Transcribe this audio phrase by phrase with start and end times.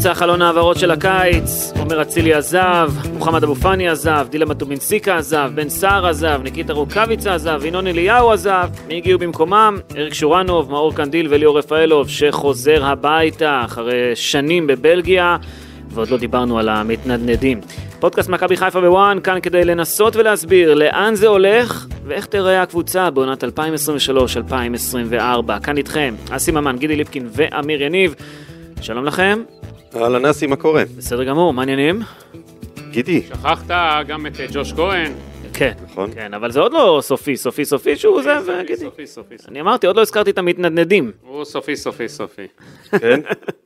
[0.00, 5.50] אמצע חלון ההעברות של הקיץ, עומר אצילי עזב, מוחמד אבו פאני עזב, דילן בטובינסיק עזב,
[5.54, 9.78] בן סער עזב, ניקיטה רוקאביצה עזב, ינון אליהו עזב, מי הגיעו במקומם?
[9.96, 15.36] אריק שוראנוב, מאור קנדיל וליאור רפאלוב, שחוזר הביתה אחרי שנים בבלגיה,
[15.90, 17.60] ועוד לא דיברנו על המתנדנדים.
[17.98, 23.44] פודקאסט מכבי חיפה בוואן, כאן כדי לנסות ולהסביר לאן זה הולך ואיך תראה הקבוצה בעונת
[23.44, 23.46] 2023-2024.
[25.62, 28.14] כאן איתכם, אסי ממן, גידי ליפקין ואמיר יניב.
[28.80, 29.59] שלום לכם.
[29.96, 30.82] אהלן אסי, מה קורה?
[30.96, 32.00] בסדר גמור, מה העניינים?
[32.90, 33.22] גידי.
[33.22, 33.66] שכחת
[34.06, 35.12] גם את אה, ג'וש כהן.
[35.54, 36.10] כן, נכון.
[36.14, 38.76] כן, אבל זה עוד לא סופי, סופי, סופי שהוא זה, סופי, וגידי.
[38.76, 39.38] סופי, סופי.
[39.38, 39.50] סופי.
[39.50, 41.12] אני אמרתי, עוד לא הזכרתי את המתנדנדים.
[41.22, 42.46] הוא סופי, סופי, סופי.
[43.00, 43.20] כן?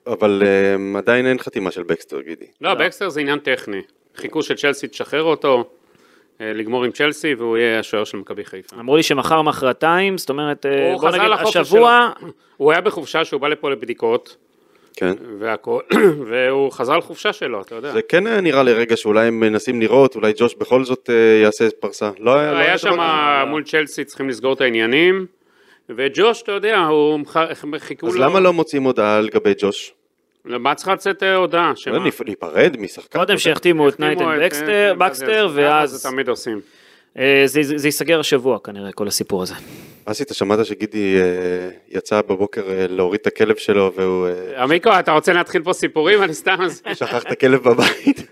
[0.07, 2.47] אבל אממ, עדיין אין חתימה של בקסטר, גידי.
[2.61, 3.81] לא, בקסטר זה עניין טכני.
[4.17, 5.65] חיכו שצ'לסי תשחרר אותו,
[6.41, 8.77] אה, לגמור עם צ'לסי, והוא יהיה השוער של מכבי חיפה.
[8.77, 12.11] אמרו לי שמחר, מחרתיים, זאת אומרת, אה, הוא בוא חזר נגיד, לחופש השבוע,
[12.57, 14.37] הוא היה בחופשה שהוא בא לפה לבדיקות,
[14.97, 15.15] כן.
[15.39, 15.81] והכל,
[16.29, 17.93] והוא חזר לחופשה שלו, אתה יודע.
[17.93, 21.69] זה כן היה נראה לרגע שאולי הם מנסים לראות, אולי ג'וש בכל זאת אה, יעשה
[21.81, 22.11] פרסה.
[22.19, 22.53] לא היה...
[22.53, 22.97] לא היה שם
[23.49, 25.27] מול צ'לסי צריכים לסגור את העניינים,
[25.89, 27.37] וג'וש, אתה יודע, הוא מח-
[27.79, 28.13] חיכו לו...
[28.13, 29.95] אז למה לא מוצאים הודעה לגבי ג'וש?
[30.47, 31.73] למה צריכה לצאת אה, הודעה?
[31.77, 31.99] שמה?
[31.99, 33.19] לא, נפ- ניפרד משחקן.
[33.19, 36.61] קודם שיחתימו את נייטן שימו את- בקסטר, אה, בקסטר, זה ואז תמיד עושים.
[37.19, 39.55] אה, זה זה ייסגר השבוע כנראה, כל הסיפור הזה.
[40.05, 44.91] אסי, אתה שמעת שגידי אה, יצא בבוקר אה, להוריד את הכלב שלו והוא אה, עמיקו,
[44.99, 46.23] אתה רוצה להתחיל פה סיפורים?
[46.23, 46.59] אני סתם...
[46.95, 48.27] שכח את הכלב בבית?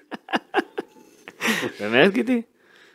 [1.81, 2.43] באמת, גידי?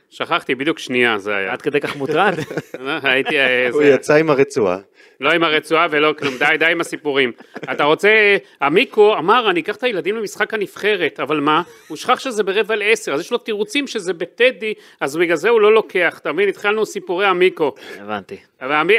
[0.09, 1.53] שכחתי, בדיוק שנייה זה היה.
[1.53, 2.33] עד כדי כך מוטרד?
[3.03, 3.39] הייתי...
[3.39, 4.77] אה, הוא יצא עם הרצועה.
[5.21, 7.31] לא עם הרצועה ולא כלום, די, די עם הסיפורים.
[7.71, 8.37] אתה רוצה...
[8.61, 11.61] עמיקו אמר, אני אקח את הילדים למשחק הנבחרת, אבל מה?
[11.87, 15.61] הוא שכח שזה ברבע לעשר, אז יש לו תירוצים שזה בטדי, אז בגלל זה הוא
[15.61, 16.49] לא לוקח, אתה מבין?
[16.49, 17.75] התחלנו סיפורי עמיקו.
[17.99, 18.37] הבנתי.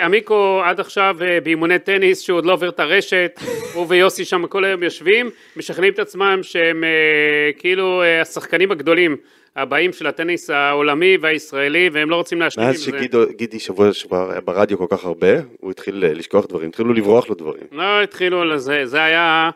[0.02, 3.40] עמיקו עד עכשיו אה, באימוני טניס שהוא עוד לא עובר את הרשת,
[3.74, 9.16] הוא ויוסי שם כל היום יושבים, משכנעים את עצמם שהם אה, כאילו אה, השחקנים הגדולים
[9.56, 12.90] הבאים של הטניס העולמי והישראלי והם לא רוצים להשלים עם מאז זה.
[13.30, 15.28] שגידי שבוע שעבר היה ברדיו כל כך הרבה,
[15.60, 17.62] הוא התחיל אה, לשכוח דברים, התחילו לברוח לו דברים.
[17.72, 19.50] לא התחילו לזה, זה היה...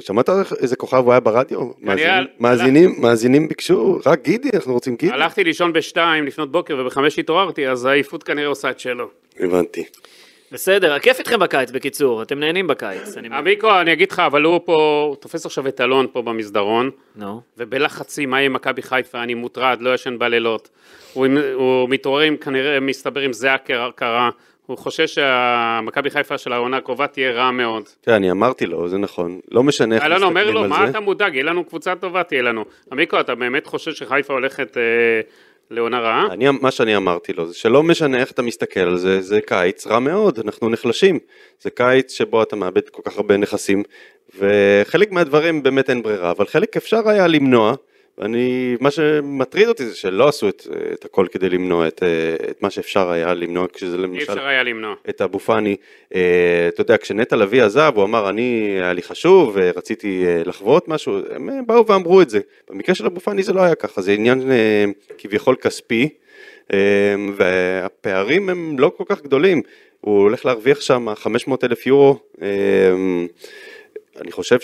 [0.00, 0.28] שמעת
[0.60, 1.58] איזה כוכב הוא היה ברדיו?
[1.80, 5.12] מאזינים- מאזינים, מאזינים ביקשו, רק גידי, אנחנו רוצים גידי.
[5.12, 9.08] הלכתי לישון בשתיים לפנות בוקר ובחמש התעוררתי, אז העייפות כנראה עושה את שלו.
[9.40, 9.84] הבנתי.
[10.52, 13.16] בסדר, כיף איתכם בקיץ, בקיצור, אתם נהנים בקיץ.
[13.32, 17.40] עמיקו, אני אגיד לך, אבל הוא פה, הוא תופס עכשיו את אלון פה במסדרון, נו.
[17.58, 20.68] ובלחצים, מה יהיה עם מכבי חיפה, אני מוטרד, לא ישן בלילות.
[21.12, 24.30] הוא, הוא מתעורר עם, כנראה, מסתבר עם זיעה קר- קרה.
[24.66, 27.82] הוא חושש שהמכבי חיפה של העונה הקרובה תהיה רע מאוד.
[28.02, 29.40] כן, אני אמרתי לו, זה נכון.
[29.50, 31.00] לא משנה איך אלון אומר לו, מסתכלים מה על אתה זה.
[31.00, 31.34] מודאג?
[31.34, 32.64] יהיה לנו קבוצה טובה, תהיה לנו.
[32.92, 34.82] עמיקו, אתה באמת חושב שחיפה הולכת אה,
[35.70, 36.26] לעונה רעה?
[36.30, 39.86] אני, מה שאני אמרתי לו זה שלא משנה איך אתה מסתכל על זה, זה קיץ
[39.86, 41.18] רע מאוד, אנחנו נחלשים.
[41.60, 43.82] זה קיץ שבו אתה מאבד כל כך הרבה נכסים,
[44.38, 47.74] וחלק מהדברים באמת אין ברירה, אבל חלק אפשר היה למנוע,
[48.20, 52.02] ואני, מה שמטריד אותי זה שלא עשו את, את הכל כדי למנוע את,
[52.50, 54.32] את מה שאפשר היה למנוע, כשזה אי למשל...
[54.32, 54.94] אפשר היה למנוע.
[55.08, 55.76] את אבו פאני,
[56.14, 60.88] אה, אתה יודע, כשנטע לביא עזב, הוא אמר, אני, היה לי חשוב, רציתי אה, לחוות
[60.88, 62.40] משהו, הם אה, באו ואמרו את זה.
[62.70, 64.42] במקרה של אבו פאני זה לא היה ככה, זה עניין
[65.18, 66.08] כביכול כספי,
[67.36, 69.62] והפערים הם לא כל כך גדולים.
[70.00, 72.18] הוא הולך להרוויח שם 500 אלף יורו,
[74.20, 74.60] אני חושב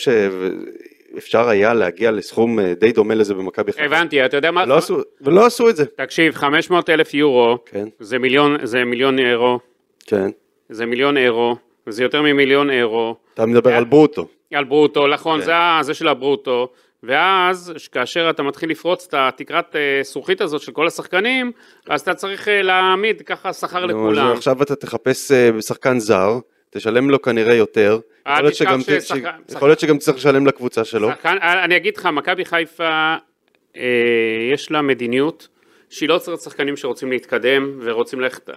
[1.17, 3.85] שאפשר היה להגיע לסכום אה, די דומה לזה במכבי חיפה.
[3.85, 4.67] הבנתי, אתה יודע מה?
[4.67, 5.85] לא עשו, ולא עשו את זה.
[5.87, 7.89] תקשיב, 500 אלף יורו, כן.
[8.01, 9.59] זה מיליון, זה מיליון אירו,
[10.07, 10.31] כן.
[10.69, 11.57] זה מיליון אירו,
[11.89, 14.27] זה יותר ממיליון אירו, אתה מדבר על ברוטו.
[14.55, 15.47] על ברוטו, נכון, כן.
[15.47, 16.69] זה, זה של הברוטו,
[17.03, 21.53] ואז כאשר אתה מתחיל לפרוץ את התקרת אה, זכוכית הזאת של כל השחקנים,
[21.89, 24.33] אז אתה צריך אה, להעמיד ככה שכר לכולם.
[24.33, 26.39] עכשיו אתה תחפש אה, שחקן זר,
[26.71, 27.99] תשלם לו כנראה יותר.
[28.27, 31.09] אה, יכול להיות שגם ת- ששחקן- ש- יכול להיות שגם תצטרך לשלם לקבוצה שלו.
[31.11, 33.17] שחקן, אה, אני אגיד לך, מכבי חיפה,
[33.77, 33.83] אה,
[34.53, 35.49] יש לה מדיניות
[35.91, 38.55] שהיא לא צריכה שחקנים שרוצים להתקדם ורוצים ללכת אה,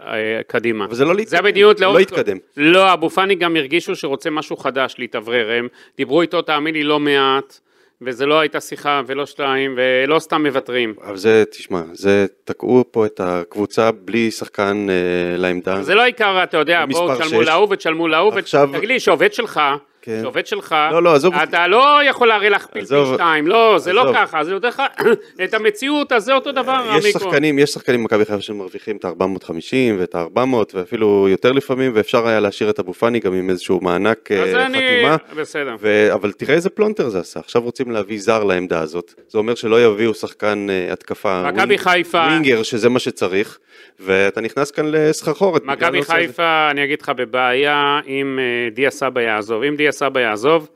[0.48, 0.86] קדימה.
[0.86, 1.40] אבל זה לא זה להתקדם.
[1.46, 2.02] המדיניות לא לאורך...
[2.02, 2.38] התקדם.
[2.58, 5.68] לא, אבו פאני גם הרגישו שרוצה משהו חדש להתאוורר, הם
[5.98, 7.60] דיברו איתו, תאמין לי, לא מעט,
[8.02, 10.94] וזה לא הייתה שיחה ולא שתיים, ולא סתם מוותרים.
[11.04, 15.84] אבל זה, תשמע, זה תקעו פה את הקבוצה בלי שחקן אה, לעמדה.
[15.84, 17.42] זה לא העיקר, אתה יודע, בואו תשלמו.
[17.42, 19.62] להוא ותשלמו להוא, עכשיו- ותגיד לי, שעובד שלך
[20.02, 20.20] כן.
[20.22, 21.44] שעובד שלך, לא, לא, עזוב אותי.
[21.44, 22.96] אתה לא יכול להראה להכפיל פי.
[23.14, 24.16] שתיים, לא, זה לא עזוב.
[24.16, 24.84] ככה, זה יותר לך,
[25.44, 27.32] את המציאות, אז זה אותו דבר, יש המיקרו.
[27.32, 32.40] שחקנים, יש שחקנים במכבי חיפה שמרוויחים את ה-450 ואת ה-400 ואפילו יותר לפעמים, ואפשר היה
[32.40, 35.18] להשאיר את אבו פאני גם עם איזשהו מענק אה, אני, חתימה.
[35.36, 35.76] בסדר.
[35.80, 36.14] ו...
[36.14, 39.86] אבל תראה איזה פלונטר זה עשה, עכשיו רוצים להביא זר לעמדה הזאת, זה אומר שלא
[39.86, 42.26] יביאו שחקן אה, התקפה, מכבי חיפה.
[42.30, 43.60] winger שזה מה שצריך,
[44.00, 45.66] ואתה נכנס כאן לסחרחורת.
[45.66, 46.04] מכבי.
[46.04, 49.64] חיפה, אני אגיד לך, בבעיה אם אה, דיה סבא יעזוב.
[49.64, 50.70] אם דיה סבא יעזוב,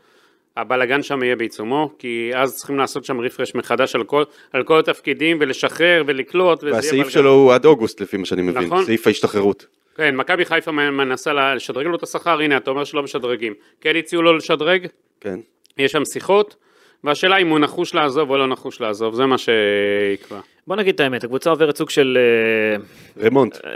[0.58, 4.24] הבלגן שם יהיה בעיצומו, כי אז צריכים לעשות שם refresh מחדש על כל,
[4.54, 7.10] על כל התפקידים ולשחרר ולקלוט, והסעיף.
[7.10, 8.86] שלו הוא עד אוגוסט לפי מה שאני מבין, נכון.
[8.86, 9.66] סעיף ההשתחררות.
[9.96, 13.54] כן, מכבי חיפה מנסה לשדרג לו את השכר, הנה, אתה אומר שלא משדרגים.
[13.82, 14.88] כן הציעו לו לשדרג,
[15.22, 15.40] כן.
[15.78, 16.56] יש שם שיחות,
[17.04, 20.40] והשאלה אם הוא נחוש לעזוב או לא נחוש לעזוב, זה מה שיקבע.
[20.68, 23.58] בוא נגיד את האמת, הקבוצה עוברת סוג של, אה, רמונט.
[23.66, 23.72] אה,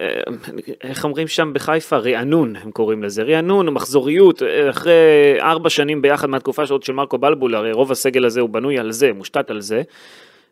[0.84, 1.98] איך אומרים שם בחיפה?
[1.98, 3.24] רענון, הם קוראים לזה.
[3.24, 4.94] רענון, מחזוריות, אה, אחרי
[5.40, 8.92] ארבע שנים ביחד מהתקופה שעוד של מרקו בלבול, הרי רוב הסגל הזה הוא בנוי על
[8.92, 9.82] זה, מושתת על זה.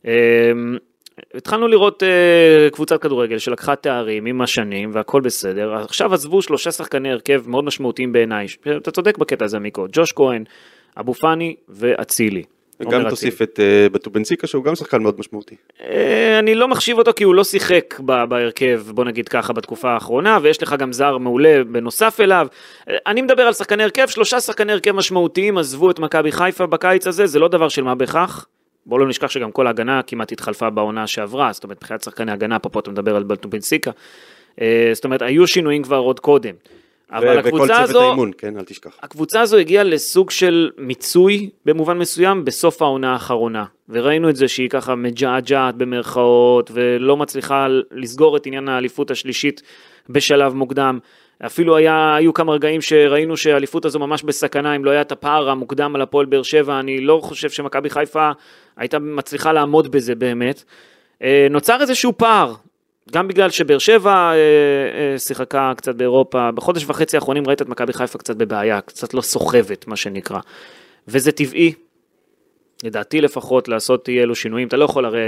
[0.07, 0.51] אה,
[1.35, 2.03] התחלנו לראות
[2.71, 8.13] קבוצת כדורגל שלקחה תארים עם השנים והכל בסדר, עכשיו עזבו שלושה שחקני הרכב מאוד משמעותיים
[8.13, 8.45] בעיניי,
[8.77, 10.43] אתה צודק בקטע הזה מיקו, ג'וש כהן,
[10.99, 12.43] אבו פאני ואצילי.
[12.83, 13.09] עומר גם אצילי.
[13.09, 15.55] תוסיף את אה, בטובנציקה שהוא גם שחקן מאוד משמעותי.
[15.81, 20.39] אה, אני לא מחשיב אותו כי הוא לא שיחק בהרכב, בוא נגיד ככה, בתקופה האחרונה,
[20.41, 22.47] ויש לך גם זר מעולה בנוסף אליו.
[22.89, 27.07] אה, אני מדבר על שחקני הרכב, שלושה שחקני הרכב משמעותיים עזבו את מכבי חיפה בקיץ
[27.07, 28.45] הזה, זה לא דבר של מה בכך.
[28.85, 32.59] בואו לא נשכח שגם כל ההגנה כמעט התחלפה בעונה שעברה, זאת אומרת, מבחינת שחקני הגנה,
[32.59, 33.91] פה אתה מדבר על בלטובינסיקה.
[34.61, 36.53] אה, זאת אומרת, היו שינויים כבר עוד קודם.
[37.11, 38.97] אבל הקבוצה הזו, האימון, כן, אל תשכח.
[39.01, 43.65] הקבוצה הזו הגיעה לסוג של מיצוי במובן מסוים בסוף העונה האחרונה.
[43.89, 49.61] וראינו את זה שהיא ככה מג'עג'עת במרכאות, ולא מצליחה לסגור את עניין האליפות השלישית
[50.09, 50.99] בשלב מוקדם.
[51.45, 55.49] אפילו היה, היו כמה רגעים שראינו שהאליפות הזו ממש בסכנה, אם לא היה את הפער
[55.49, 58.31] המוקדם על הפועל באר שבע, אני לא חושב שמכבי חיפה
[58.77, 60.63] הייתה מצליחה לעמוד בזה באמת.
[61.21, 62.53] אה, נוצר איזשהו פער,
[63.11, 67.93] גם בגלל שבאר שבע אה, אה, שיחקה קצת באירופה, בחודש וחצי האחרונים ראית את מכבי
[67.93, 70.39] חיפה קצת בבעיה, קצת לא סוחבת, מה שנקרא.
[71.07, 71.73] וזה טבעי,
[72.83, 74.67] לדעתי לפחות, לעשות אי אלו שינויים.
[74.67, 75.19] אתה לא יכול הרי,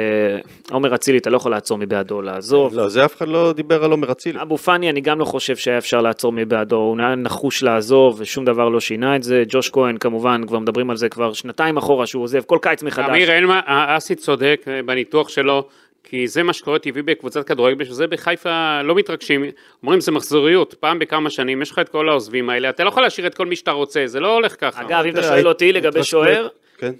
[0.71, 2.73] עומר אצילי, אתה לא יכול לעצור מבעדו לעזוב.
[2.73, 4.41] לא, זה אף אחד לא דיבר על עומר אצילי.
[4.41, 8.45] אבו פאני, אני גם לא חושב שהיה אפשר לעצור מבעדו, הוא היה נחוש לעזוב, ושום
[8.45, 9.43] דבר לא שינה את זה.
[9.49, 13.09] ג'וש כהן, כמובן, כבר מדברים על זה כבר שנתיים אחורה, שהוא עוזב כל קיץ מחדש.
[13.09, 13.61] אמיר, אין מה,
[13.97, 15.67] אסי צודק אה, בניתוח שלו,
[16.09, 19.43] כי זה מה שקורה טבעי בקבוצת כדורגל, בשביל זה בחיפה לא מתרגשים,
[19.83, 23.03] אומרים זה מחזוריות, פעם בכמה שנים, יש לך את כל העוזבים האלה, אתה לא יכול
[23.03, 24.81] להשאיר את כל מי שאתה רוצה, זה לא הולך ככה.
[24.81, 26.93] אגב, אם אתה תראה, שואל אותי לגבי שוער, כן.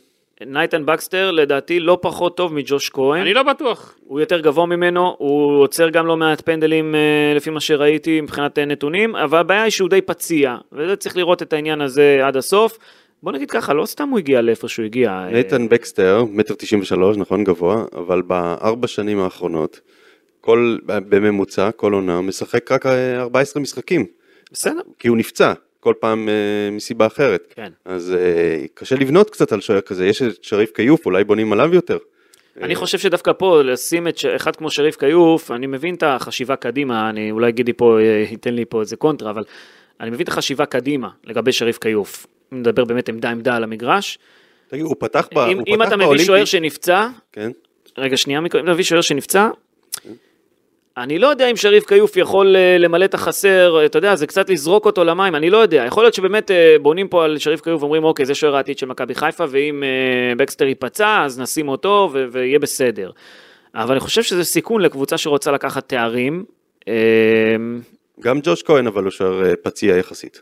[0.46, 3.22] נייתן בקסטר לדעתי לא פחות טוב מג'וש כהן.
[3.22, 3.96] אני לא בטוח.
[4.08, 8.60] הוא יותר גבוה ממנו, הוא עוצר גם לא מעט פנדלים אה, לפי מה שראיתי מבחינת
[8.60, 12.38] אה, נתונים, אבל הבעיה היא שהוא די פציע, וזה צריך לראות את העניין הזה עד
[12.38, 12.78] הסוף.
[13.24, 15.10] בוא נגיד ככה, לא סתם הוא הגיע לאיפה שהוא הגיע.
[15.12, 19.80] אה, נייתן בקסטר, מטר תשעים ושלוש, נכון גבוה, אבל בארבע שנים האחרונות,
[20.42, 24.06] כל, בממוצע, כל עונה, משחק רק אה, 14 משחקים,
[24.52, 26.34] בסדר, כי הוא נפצע, כל פעם אה,
[26.72, 27.54] מסיבה אחרת.
[27.56, 27.72] כן.
[27.86, 31.76] אז אה, קשה לבנות קצת על שוער כזה, יש את שריף כיוף, אולי בונים עליו
[31.76, 31.98] יותר.
[32.62, 36.56] אני חושב שדווקא פה, לשים את ש- אחד כמו שריף כיוף, אני מבין את החשיבה
[36.56, 39.44] קדימה, אני אולי גידי פה, אה, ייתן לי פה איזה קונטרה, אבל
[40.02, 42.28] אני מבין את החשיבה קדימה לגבי שריף כיוף.
[42.52, 44.20] נדבר באמת עמדה עמדה על המגרש.
[44.68, 47.52] תגיד, הוא פתח ב- אם, הוא אם פתח אתה מביא באולימפי- שוער שנפצע, כן.
[47.98, 49.50] רגע שנייה, אם אתה מביא שוער שנפצע,
[50.98, 54.50] אני לא יודע אם שריף כיוף יכול אה, למלא את החסר, אתה יודע, זה קצת
[54.50, 55.84] לזרוק אותו למים, אני לא יודע.
[55.88, 58.86] יכול להיות שבאמת אה, בונים פה על שריף כיוף ואומרים, אוקיי, זה שוער העתיד של
[58.86, 59.88] מכבי חיפה, ואם אה,
[60.38, 63.12] בקסטר ייפצע, אז נשים אותו ו- ויהיה בסדר.
[63.76, 66.46] אבל אני חושב שזה סיכון לקבוצה שרוצה לקחת תארים.
[68.20, 70.42] גם ג'וש כהן, אבל הוא שוער אה, פציע יחסית.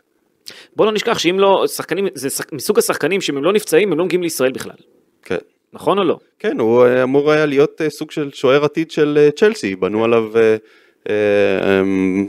[0.76, 3.98] בוא לא נשכח שאם לא, שחקנים, זה שח- מסוג השחקנים שאם הם לא נפצעים, הם
[3.98, 4.76] לא מגיעים לישראל בכלל.
[5.22, 5.36] כן.
[5.72, 6.18] נכון או לא?
[6.38, 10.36] כן, הוא אה, אמור היה להיות אה, סוג של שוער עתיד של צ'לסי, בנו עליו,
[10.36, 10.56] אה,
[11.08, 12.26] אה, אמ,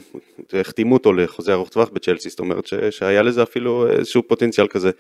[0.53, 4.91] החתימו אותו לחוזה ארוך טווח בצ'לסי, זאת אומרת ש- שהיה לזה אפילו איזשהו פוטנציאל כזה.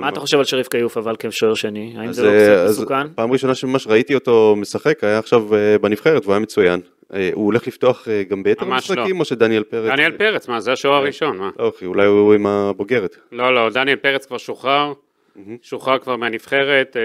[0.00, 1.94] מה אתה חושב על שריף כיוף אבל כשוער שני?
[1.96, 2.30] האם אז, זה לא
[2.70, 3.08] מסוכן?
[3.14, 5.46] פעם ראשונה שממש ראיתי אותו משחק, היה עכשיו
[5.80, 6.80] בנבחרת והוא היה מצוין.
[7.14, 8.94] אה, הוא הולך לפתוח אה, גם ביתר ממש לא.
[8.94, 9.90] המשחקים או שדניאל פרץ?
[9.90, 11.50] דניאל פרץ, מה, זה השוער הראשון, מה?
[11.58, 13.16] אחי, אולי הוא עם הבוגרת.
[13.32, 14.92] לא, לא, דניאל פרץ כבר שוחרר,
[15.62, 17.02] שוחרר כבר מהנבחרת, אה,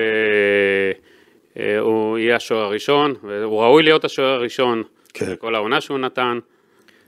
[1.64, 4.84] אה, הוא יהיה השוער הראשון, והוא ראוי להיות השוער הראשון,
[5.14, 5.36] כן.
[5.40, 6.40] כל העונה שהוא נתן,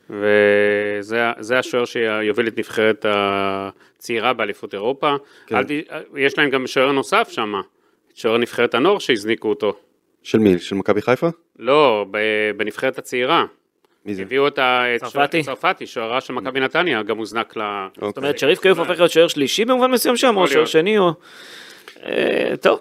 [0.10, 5.16] וזה זה השוער שיוביל את נבחרת הצעירה באליפות אירופה.
[5.48, 5.64] כן.
[5.64, 5.68] ת,
[6.16, 7.54] יש להם גם שוער נוסף שם,
[8.16, 9.74] שוער נבחרת הנוער שהזניקו אותו.
[10.25, 10.60] של מי?
[10.60, 11.27] של מכבי חיפה?
[11.60, 13.46] לא, ב- בנבחרת הצעירה.
[14.05, 14.22] מי זה?
[14.22, 15.44] הביאו את ה- את צרפתי?
[15.44, 17.62] צרפתי, שוערה של מכבי נתניה, גם הוזנק ל...
[18.01, 20.65] זאת אומרת, שריף קיוף הופך להיות שוער שלישי במובן מסוים שם, או שוער.
[20.65, 21.12] שני, או...
[22.05, 22.79] אה, טוב,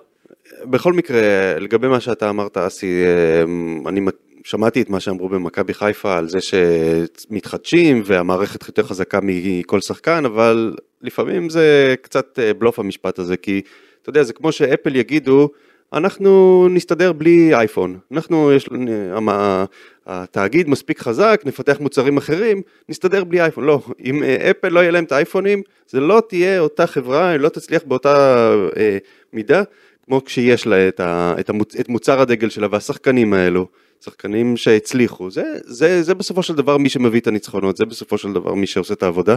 [0.65, 1.21] בכל מקרה,
[1.61, 3.43] לגבי מה שאתה אמרת, אסי, אה,
[3.89, 4.01] אני
[4.45, 10.75] שמעתי את מה שאמרו במכבי חיפה על זה שמתחדשים והמערכת יותר חזקה מכל שחקן, אבל
[11.03, 13.61] לפעמים זה קצת אה, בלוף המשפט הזה, כי
[14.03, 15.49] אתה יודע, זה כמו שאפל יגידו,
[15.95, 19.65] אנחנו נסתדר בלי אייפון, אנחנו, יש לנו, המ-
[20.07, 23.65] התאגיד מספיק חזק, נפתח מוצרים אחרים, נסתדר בלי אייפון.
[23.65, 27.41] לא, אם אה, אפל לא יהיה להם את האייפונים, זה לא תהיה אותה חברה, היא
[27.41, 28.99] לא תצליח באותה אה,
[29.33, 29.63] מידה,
[30.05, 33.67] כמו כשיש לה את, ה, את, המוצ, את מוצר הדגל שלה והשחקנים האלו,
[34.05, 38.33] שחקנים שהצליחו, זה, זה, זה בסופו של דבר מי שמביא את הניצחונות, זה בסופו של
[38.33, 39.37] דבר מי שעושה את העבודה,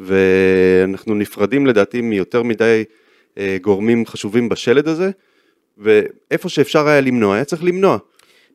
[0.00, 2.84] ואנחנו נפרדים לדעתי מיותר מדי
[3.38, 5.10] אה, גורמים חשובים בשלד הזה,
[5.78, 7.98] ואיפה שאפשר היה למנוע, היה צריך למנוע.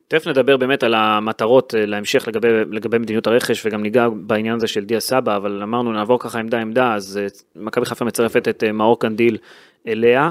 [0.08, 4.66] תכף נדבר באמת על המטרות אה, להמשך לגבי, לגבי מדיניות הרכש וגם ניגע בעניין הזה
[4.66, 7.26] של דיה סבא, אבל אמרנו נעבור ככה עמדה עמדה, אז אה,
[7.56, 9.38] מכבי חיפה מצרפת את אה, מאור קנדיל
[9.88, 10.30] אליה.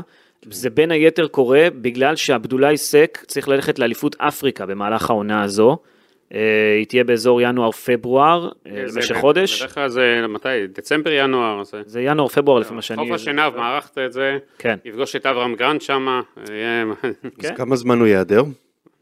[0.51, 5.77] זה בין היתר קורה בגלל שעבדולאי סק צריך ללכת לאליפות אפריקה במהלך העונה הזו.
[6.33, 6.39] אה,
[6.77, 9.61] היא תהיה באזור ינואר-פברואר, אה, זה- במשך חודש.
[9.61, 10.47] בדרך כלל זה, מתי?
[10.67, 11.63] דצמבר, ינואר.
[11.63, 11.81] זה...
[11.85, 13.01] זה ינואר-פברואר לפי מה שאני...
[13.01, 14.77] חוף השנהב, מערכת את זה, כן.
[14.85, 16.21] יפגוש את אברם גרנט שם,
[16.51, 16.85] יהיה-
[17.39, 17.55] אז כן.
[17.55, 18.43] כמה זמן הוא ייעדר?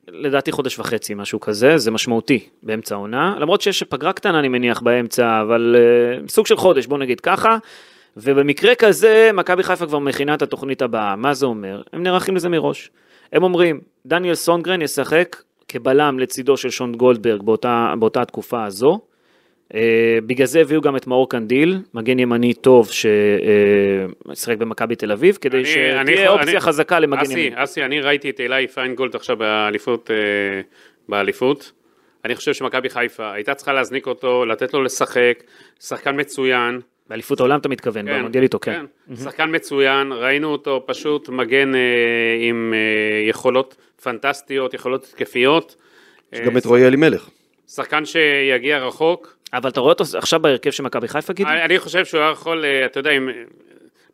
[0.07, 4.81] לדעתי חודש וחצי, משהו כזה, זה משמעותי באמצע העונה, למרות שיש פגרה קטנה אני מניח
[4.81, 5.75] באמצע, אבל
[6.25, 7.57] אה, סוג של חודש, בוא נגיד ככה,
[8.17, 11.81] ובמקרה כזה, מכבי חיפה כבר מכינה את התוכנית הבאה, מה זה אומר?
[11.93, 12.89] הם נערכים לזה מראש.
[13.33, 15.35] הם אומרים, דניאל סונדגרן ישחק
[15.71, 18.99] כבלם לצידו של שון גולדברג באותה, באותה התקופה הזו,
[19.69, 19.73] אה,
[20.25, 25.57] בגלל זה הביאו גם את מאור קנדיל, מגן ימני טוב ששיחק במכבי תל אביב, כדי
[25.57, 27.63] אני- שתהיה אופציה אני- חזקה למגן אסי, ימני.
[27.63, 30.15] אסי, אני ראיתי את אילי פיינגולד עכשיו באליפות, אה,
[31.09, 31.71] באליפות.
[32.25, 35.43] אני חושב שמכבי חיפה הייתה צריכה להזניק אותו, לתת לו לשחק,
[35.79, 36.79] שחקן מצוין.
[37.11, 38.85] באליפות העולם אתה מתכוון, במונדיאליטו, כן.
[39.23, 41.79] שחקן מצוין, ראינו אותו פשוט מגן אה,
[42.41, 45.75] עם אה, יכולות פנטסטיות, יכולות התקפיות.
[46.33, 47.29] יש אה, גם את רועי אלימלך.
[47.67, 49.37] שחקן שיגיע רחוק.
[49.53, 51.49] אבל אתה רואה אותו עכשיו בהרכב של מכבי חיפה, גידי?
[51.49, 53.29] אני אני חושב שהוא היה יכול, אה, אתה יודע, אם...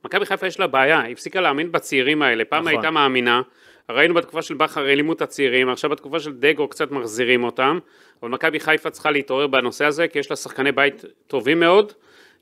[0.06, 2.74] מכבי חיפה יש לה בעיה, היא הפסיקה להאמין בצעירים האלה, פעם נכון.
[2.74, 3.42] הייתה מאמינה,
[3.90, 7.80] ראינו בתקופה של בכר העלימו את הצעירים, עכשיו בתקופה של דגו קצת מחזירים אותם,
[8.24, 11.94] אבל מכבי חיפה צריכה להתעורר בנושא הזה, כי יש לה שחקני בית טובים מאוד,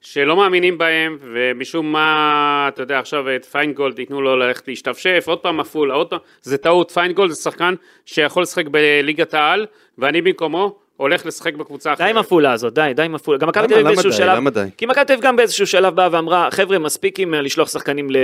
[0.05, 5.39] שלא מאמינים בהם, ומשום מה, אתה יודע, עכשיו את פיינגולד ייתנו לו ללכת להשתפשף, עוד
[5.39, 9.65] פעם עפולה, עוד פעם, זה טעות, פיינגולד זה שחקן שיכול לשחק בליגת העל,
[9.97, 12.05] ואני במקומו הולך לשחק בקבוצה אחרת.
[12.05, 13.37] די עם עפולה הזאת, די, די עם עפולה.
[13.37, 14.17] גם מכבי תל אביב באיזשהו די?
[14.17, 14.65] שלב, למה די?
[14.77, 18.09] כי מכבי תל אביב גם באיזשהו שלב באה ואמרה, חבר'ה, מספיק עם אה, לשלוח שחקנים
[18.09, 18.15] ל...
[18.15, 18.21] אה,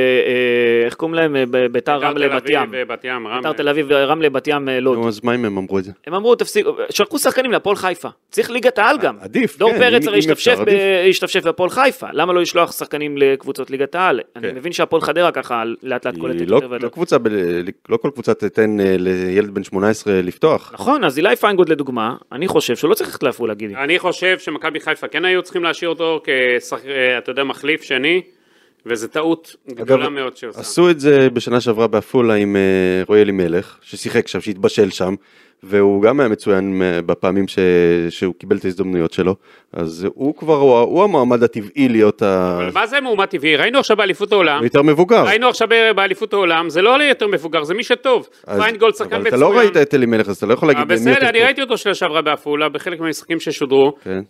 [0.85, 1.35] איך קוראים להם?
[1.35, 2.71] אה, ביתר רמלה תל בת ים.
[3.41, 5.07] ביתר תל אביב, רמלה בת ים, אה, לוד.
[5.07, 5.91] אז מה אם הם אמרו את זה?
[6.07, 8.09] הם אמרו, תפסיקו, שלחו שחקנים להפועל חיפה.
[8.31, 9.15] צריך ליגת העל גם.
[9.21, 10.19] עדיף, דור כן, פרץ אם- הרי
[11.09, 12.07] השתפשף בהפועל חיפה.
[12.13, 14.19] למה לא לשלוח שחקנים לקבוצות ליגת העל?
[14.35, 14.55] אני כן.
[14.55, 16.85] מבין שהפועל חדרה ככה לאט לאט קולטת לא- יותר ויותר.
[16.85, 17.27] לא קבוצה, ב-
[17.89, 20.71] לא כל קבוצה תיתן אה, לילד בן 18 לפתוח.
[20.73, 23.75] נכון, אז אילי פיינגולד לדוגמה, אני חושב שהוא לא צריך ללכת לעפולה, גידי.
[23.75, 26.85] אני חושב שמכבי חיפה כן היו צריכים להשאיר אותו כשחק...
[26.85, 28.21] אה, אתה יודע, מחליף שני,
[28.85, 30.59] וזו טעות גדולה מאוד שעושה.
[30.59, 32.61] עשו את זה בשנה שעברה בעפולה עם אה,
[33.07, 35.15] רועי אלימלך, ששיחק שם, שהתבשל שם,
[35.63, 37.59] והוא גם היה מצוין אה, בפעמים ש...
[38.09, 39.35] שהוא קיבל את ההזדמנויות שלו,
[39.73, 42.57] אז הוא כבר, הוא, הוא המועמד הטבעי להיות ה...
[42.57, 43.55] אבל מה זה מועמד טבעי?
[43.55, 45.23] ראינו עכשיו באליפות העולם, יותר מבוגר.
[45.23, 48.29] ראינו עכשיו באליפות העולם, זה לא יותר מבוגר, זה מי שטוב.
[48.47, 49.33] אז- פיינגולד שחקן אבל מצוין.
[49.33, 51.43] אתה לא ראית את אלימלך, אז אתה לא יכול אה, להגיד מי יותר בסדר, אני.
[51.43, 53.91] ראיתי אותו שנה שעברה בעפולה, בחלק מהמשחקים ששודרו.
[54.03, 54.21] כן.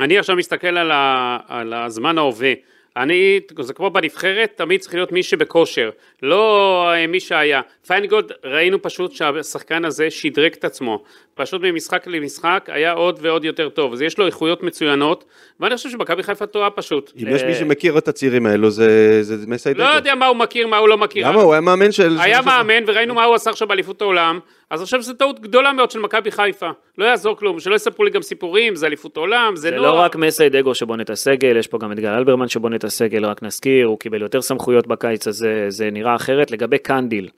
[0.00, 2.52] אני עכשיו מסתכל על, ה, על הזמן ההווה.
[2.96, 5.90] אני, זה כמו בנבחרת, תמיד צריך להיות מי שבכושר,
[6.22, 7.60] לא אה, מי שהיה.
[7.86, 11.02] פיינגולד, ראינו פשוט שהשחקן הזה שדרג את עצמו.
[11.36, 13.92] פשוט ממשחק למשחק היה עוד ועוד יותר טוב.
[13.92, 15.24] אז יש לו איכויות מצוינות,
[15.60, 17.12] ואני חושב שמכבי חיפה טועה פשוט.
[17.22, 19.82] אם יש מי שמכיר את הצעירים האלו, זה זה מסיידגו.
[19.82, 21.28] לא יודע מה הוא מכיר, מה הוא לא מכיר.
[21.28, 21.42] למה?
[21.42, 22.16] הוא היה מאמן של...
[22.20, 24.38] היה מאמן וראינו מה הוא עשה עכשיו באליפות העולם,
[24.70, 26.70] אז עכשיו זו טעות גדולה מאוד של מכבי חיפה.
[26.98, 29.90] לא יעזור כלום, שלא יספרו לי גם סיפורים, זה אליפות העולם, זה זה לא...
[29.90, 33.42] רק מסיידגו שבונה את הסגל, יש פה גם את גל אלברמן שבונה את הסגל, רק
[33.42, 36.50] נזכיר, הוא קיבל יותר סמכויות בקיץ הזה, זה נראה אחרת.
[36.50, 37.30] לגבי קנדיל, אה,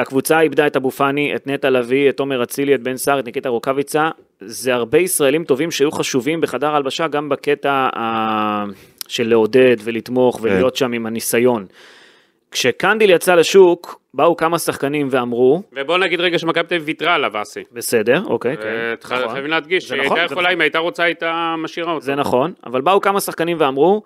[0.00, 3.26] הקבוצה איבדה את אבו פאני, את נטע לביא, את עומר אצילי, את בן סער, את
[3.26, 4.08] ניקיטה רוקאביצה,
[4.40, 8.64] זה הרבה ישראלים טובים שהיו חשובים בחדר ההלבשה, גם בקטע ה...
[9.08, 11.66] של לעודד ולתמוך ולהיות שם עם הניסיון.
[12.50, 17.42] כשקנדיל יצא לשוק, באו כמה שחקנים ואמרו, ובוא נגיד רגע שמכבי תל אביב ויתרה עליו,
[17.42, 17.60] אסי.
[17.72, 19.32] בסדר, אוקיי, כן, אה, צריך- נכון.
[19.32, 22.00] חייבים להדגיש, זה שהיא נכון, הייתה יכולה, אם הייתה רוצה, הייתה משאירה אותו.
[22.04, 24.02] זה נכון, אבל באו כמה שחקנים ואמרו,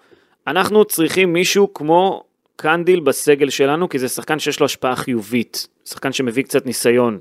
[0.47, 2.23] אנחנו צריכים מישהו כמו
[2.61, 7.19] קנדיל בסגל שלנו, כי זה שחקן שיש לו השפעה חיובית, שחקן שמביא קצת ניסיון.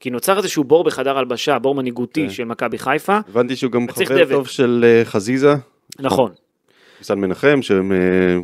[0.00, 2.30] כי נוצר איזשהו בור בחדר הלבשה, בור מנהיגותי כן.
[2.30, 3.18] של מכבי חיפה.
[3.28, 4.32] הבנתי שהוא גם חבר דבק.
[4.32, 5.54] טוב של אה, חזיזה,
[6.00, 6.32] נכון.
[7.02, 7.96] סן מנחם, שהם אה,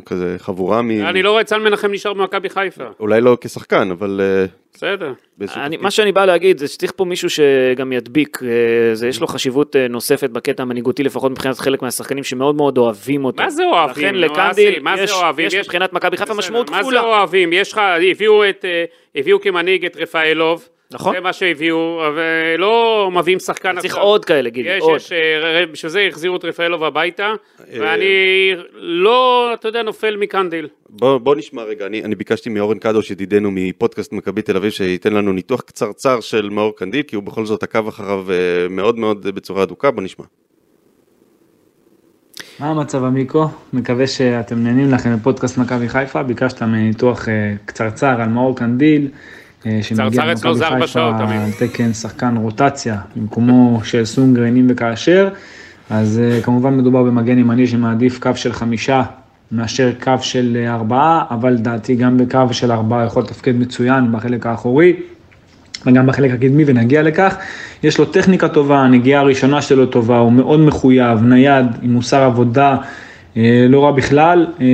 [0.05, 0.91] כזה חבורה מ...
[0.91, 2.83] אני לא רואה את סל מנחם נשאר במכבי חיפה.
[2.99, 5.13] אולי לא כשחקן, אבל אה, בסדר.
[5.55, 5.77] אני.
[5.77, 8.49] מה שאני בא להגיד זה שצריך פה מישהו שגם ידביק, אה,
[8.95, 13.43] זה יש לו חשיבות נוספת בקטע המנהיגותי לפחות מבחינת חלק מהשחקנים שמאוד מאוד אוהבים אותו.
[13.43, 14.05] מה זה אוהבים?
[14.05, 15.47] לכן לקנדיל אסי, מה זה יש, אוהבים?
[15.47, 17.01] יש יש- מבחינת מכבי חיפה משמעות מה זה כפולה.
[17.01, 17.53] אוהבים?
[17.53, 18.65] יש לך, הביאו את,
[19.15, 20.67] הביאו כמנהיג את רפאלוב.
[20.91, 21.15] נכון.
[21.15, 24.95] זה מה שהביאו, ולא מביאים שחקן צריך עוד כאלה, גילי, יש, עוד.
[24.95, 28.05] יש, אה, בשביל זה החזירו את רפאלוב הביתה, אה, ואני
[28.73, 30.67] לא, אתה יודע, נופל מקנדיל.
[30.89, 35.13] בוא, בוא נשמע רגע, אני, אני ביקשתי מאורן קדוש ידידנו מפודקאסט מכבי תל אביב שייתן
[35.13, 38.35] לנו ניתוח קצרצר של מאור קנדיל, כי הוא בכל זאת עקב אחריו אה,
[38.69, 40.25] מאוד מאוד בצורה אדוקה, בוא נשמע.
[42.59, 43.47] מה המצב עמיקו?
[43.73, 46.23] מקווה שאתם נהנים לכם בפודקאסט מכבי חיפה.
[46.23, 47.27] ביקשת מניתוח
[47.65, 49.07] קצרצר על מאור קנדיל,
[49.81, 51.51] שמגיע אצלו זה ארבע שעות, על.
[51.59, 55.29] תקן שחקן רוטציה, במקומו של סונגרן אם וכאשר.
[55.89, 59.03] אז אה, כמובן מדובר במגן ימני שמעדיף קו של חמישה
[59.51, 64.45] מאשר קו של אה, ארבעה, אבל לדעתי גם בקו של ארבעה יכול לתפקד מצוין בחלק
[64.45, 64.93] האחורי.
[65.85, 67.37] וגם בחלק הקדמי ונגיע לכך.
[67.83, 72.69] יש לו טכניקה טובה, הנגיעה הראשונה שלו טובה, הוא מאוד מחויב, נייד, עם מוסר עבודה,
[72.71, 72.77] אה,
[73.69, 74.47] לא רע בכלל.
[74.61, 74.65] אה,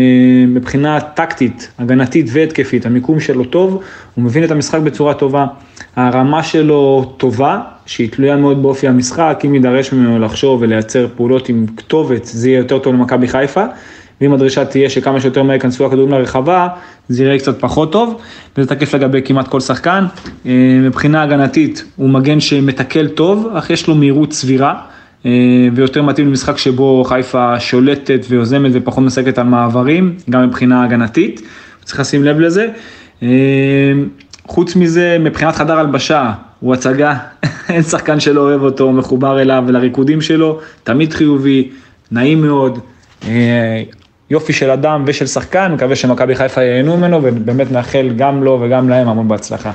[0.48, 3.84] מבחינה טקטית, הגנתית והתקפית, המיקום שלו טוב,
[4.16, 5.46] הוא מבין את המשחק בצורה טובה.
[5.96, 11.66] הרמה שלו טובה, שהיא תלויה מאוד באופי המשחק, אם יידרש ממנו לחשוב ולייצר פעולות עם
[11.78, 13.66] כתובת, זה יהיה יותר טוב למכבי חיפה.
[14.22, 16.68] ואם הדרישה תהיה שכמה שיותר מהר ייכנסו הכדורים לרחבה,
[17.10, 18.22] זה יראה קצת פחות טוב,
[18.58, 20.06] וזה תקף לגבי כמעט כל שחקן.
[20.46, 20.52] אה,
[20.82, 24.93] מבחינה הגנתית, הוא מגן שמתקל טוב, אך יש לו מהירות סבירה, אה,
[25.76, 31.42] ויותר מתאים למשחק שבו חיפה שולטת ויוזמת ופחות משחקת על מעברים, גם מבחינה הגנתית,
[31.84, 32.68] צריך לשים לב לזה.
[33.24, 33.28] אה,
[34.48, 37.16] חוץ מזה, מבחינת חדר הלבשה, הוא הצגה,
[37.70, 41.70] אין שחקן שלא אוהב אותו, מחובר אליו ולריקודים שלו, תמיד חיובי,
[42.12, 42.80] נעים מאוד.
[43.28, 43.84] אה,
[44.30, 48.90] יופי של אדם ושל שחקן, מקווה שמכבי חיפה ייהנו ממנו, ובאמת מאחל גם לו וגם
[48.90, 49.72] להם המון בהצלחה.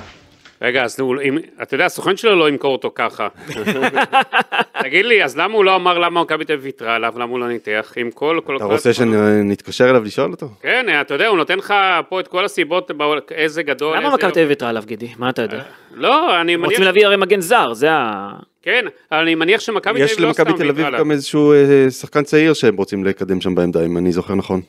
[0.63, 3.29] רגע, אז הוא- אם- אתה יודע, הסוכן שלו לא ימכור אותו ככה.
[4.83, 7.39] תגיד לי, אז למה הוא לא אמר למה מכבי תל אביב ויתרה עליו, למה הוא
[7.41, 7.93] לא ניתח?
[7.97, 8.41] עם כל...
[8.45, 8.93] כל אתה כל רוצה.
[8.93, 10.47] שנתקשר אליו לשאול אותו?
[10.63, 11.75] כן, אתה יודע, הוא נותן לך
[12.09, 12.91] פה את כל הסיבות,
[13.31, 14.33] איזה גדול, למה מכבי.
[14.33, 15.09] תל אביב ויתרה עליו, גידי?
[15.19, 15.63] מה אתה יודע?
[15.95, 16.71] לא, אני מניח...
[16.71, 18.29] רוצים להביא הרי מגן זר, זה ה...
[18.63, 21.01] כן, אבל אני מניח שמכבי תל יש אביב לא סתם למכבי תל אביב ויתרה עליו.
[21.01, 24.61] גם איזשהו אה, שחקן צעיר שהם רוצים לקדם שם בעמדה, אם אני זוכר נכון.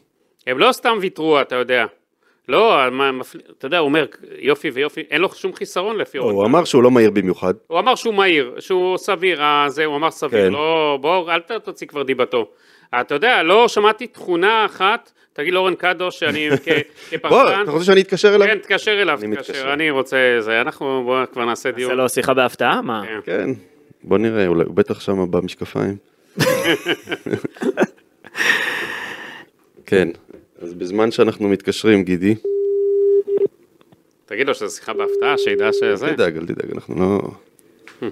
[0.48, 1.86] הם לא סתם ויתרו, אתה יודע.
[2.50, 3.40] לא, מה, מפל...
[3.58, 4.06] אתה יודע, הוא אומר,
[4.40, 6.36] יופי ויופי, אין לו שום חיסרון לפי לא, אורן.
[6.36, 7.54] הוא אמר שהוא לא מהיר במיוחד.
[7.68, 10.54] הוא אמר שהוא מהיר, שהוא סביר, אה, זה, הוא אמר סביר, כן.
[10.54, 12.50] לא, בוא, אל תוציא כבר דיבתו.
[13.02, 16.70] אתה יודע, לא שמעתי תכונה אחת, תגיד לאורן קדוש שאני כ-
[17.30, 18.48] בוא, אתה רוצה שאני אתקשר אליו?
[18.48, 19.74] כן, תתקשר אליו, אני תתקשר, מתקשר.
[19.74, 21.96] אני רוצה, זה, אנחנו, בוא כבר נעשה זה דיון.
[21.98, 22.82] לא שיחה בהפתעה?
[22.82, 23.04] מה?
[23.08, 23.20] כן.
[23.26, 23.50] כן,
[24.04, 25.96] בוא נראה, אולי הוא בטח שם במשקפיים.
[29.86, 30.08] כן,
[30.62, 32.36] אז בזמן שאנחנו מתקשרים, גידי,
[34.26, 36.06] תגיד לו שזו שיחה בהפתעה, שידע שזה.
[36.08, 37.20] אל תדאג, אל תדאג, אנחנו לא...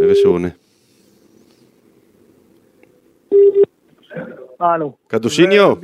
[0.00, 0.48] נראה שהוא עונה.
[4.60, 4.92] הלו.
[5.08, 5.74] קדושיניו.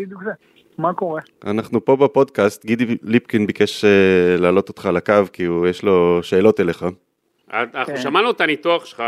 [0.79, 1.21] מה קורה?
[1.45, 3.91] אנחנו פה בפודקאסט, גידי ליפקין ביקש אה,
[4.39, 6.87] להעלות אותך על הקו, כי הוא- יש לו שאלות אליך.
[7.53, 8.01] אנחנו כן.
[8.01, 9.03] שמענו את הניתוח שלך,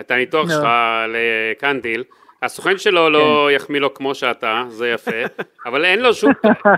[0.00, 0.48] את הניתוח.
[0.50, 0.66] שלך
[1.08, 2.04] לקנדיל.
[2.42, 3.54] הסוכן שלו לא כן.
[3.54, 6.32] יחמיא לו כמו שאתה, זה יפה, אבל אין לו שום,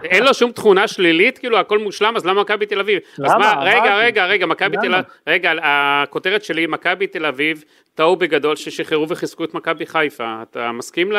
[0.04, 2.98] אין לו שום תכונה שלילית, כאילו הכל מושלם, אז למה מכבי תל אביב?
[3.24, 3.38] אז למה?
[3.38, 3.96] מה, רגע.
[3.96, 4.94] רגע, רגע, מכבי תל?
[4.94, 10.42] אביב, רגע, הכותרת שלי, מכבי תל אביב טעו בגדול ששחררו וחיזקו את מכבי חיפה.
[10.42, 11.12] אתה מסכים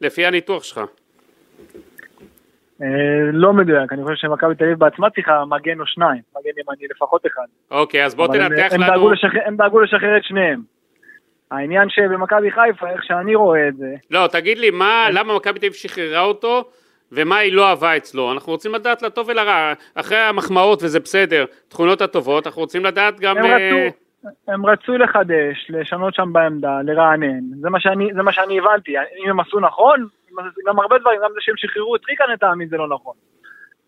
[0.00, 0.80] לפי הניתוח שלך?
[2.82, 2.86] אה,
[3.32, 7.26] לא מדויק, אני חושב שמכבי תל אביב בעצמה צריכה מגן או שניים, מגן ימני לפחות
[7.26, 7.46] אחד.
[7.70, 9.10] אוקיי, אז בוא תנתח לנו,
[9.46, 10.73] הם דאגו לשחרר את שניהם.
[11.50, 15.66] העניין שבמכבי חיפה, איך שאני רואה את זה, לא, תגיד לי, מה, למה מכבי תל
[15.66, 16.64] אביב שחררה אותו,
[17.12, 18.32] ומה היא לא אהבה אצלו?
[18.32, 23.36] אנחנו רוצים לדעת לטוב ולרע, אחרי המחמאות וזה בסדר, תכונות הטובות, אנחנו רוצים לדעת גם...
[23.36, 23.96] הם אה, רצו,
[24.48, 29.30] הם רצו לחדש, לשנות שם בעמדה, לרענן, זה מה שאני, זה מה שאני הבנתי, אם
[29.30, 30.06] הם עשו נכון,
[30.66, 33.14] גם הרבה דברים, גם זה שהם שחררו את ריקן לטעמי זה לא נכון.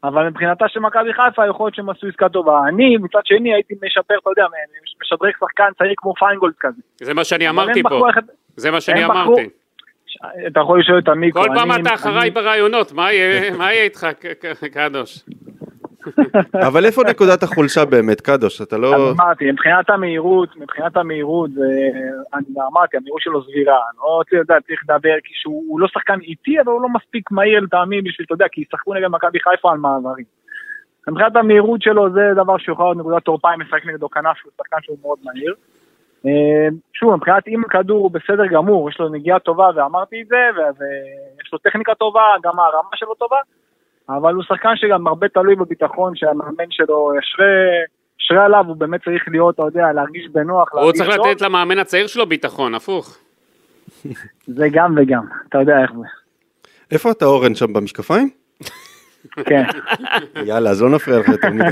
[0.04, 2.60] אבל מבחינתה של מכבי חיפה יכול להיות שהם עשו עסקה טובה.
[2.68, 4.46] אני מצד שני הייתי משפר, אתה יודע,
[5.02, 6.82] משדרג שחקן צעיר כמו פיינגולד כזה.
[7.00, 8.18] זה מה שאני אמרתי פה, איך-
[8.56, 9.48] זה מה שאני בחרו- אמרתי.
[10.46, 11.42] אתה יכול לשאול את המיקרו.
[11.42, 14.06] כל פעם אתה אחריי ברעיונות, מה יהיה איתך,
[14.72, 15.18] קדוש?
[16.68, 18.62] אבל איפה נקודת החולשה באמת, קדוש?
[18.62, 19.10] אתה לא...
[19.10, 21.50] אמרתי, מבחינת המהירות, מבחינת המהירות,
[22.34, 24.22] אני אמרתי, המהירות שלו סבירה, לא
[24.66, 25.14] צריך לדבר,
[25.44, 28.94] הוא לא שחקן איטי, אבל הוא לא מספיק מהיר לטעמי בשביל, אתה יודע, כי ישחקו
[28.94, 30.24] נגד מכבי חיפה על מעברים.
[31.08, 34.76] מבחינת המהירות שלו זה דבר שיכול להיות נקודת תורפה אם משחק נגדו כנף שהוא שחקן
[34.82, 35.54] שהוא מאוד מהיר.
[36.26, 40.36] אה, שוב, מבחינת אם הכדור הוא בסדר גמור, יש לו נגיעה טובה ואמרתי את זה,
[40.56, 43.36] ויש לו טכניקה טובה, גם הרמה שלו טובה,
[44.08, 47.46] אבל הוא שחקן שגם הרבה תלוי בביטחון שהמאמן שלו ישרה,
[48.20, 51.26] ישרה עליו, הוא באמת צריך להיות, אתה יודע, להרגיש בנוח, הוא צריך טוב.
[51.26, 53.18] לתת למאמן הצעיר שלו ביטחון, הפוך.
[54.46, 56.06] זה גם וגם, אתה יודע איך זה.
[56.90, 58.30] איפה אתה אורן שם במשקפיים?
[59.44, 59.62] כן,
[60.44, 61.64] יאללה, אז לא נפריע לך יותר מדי.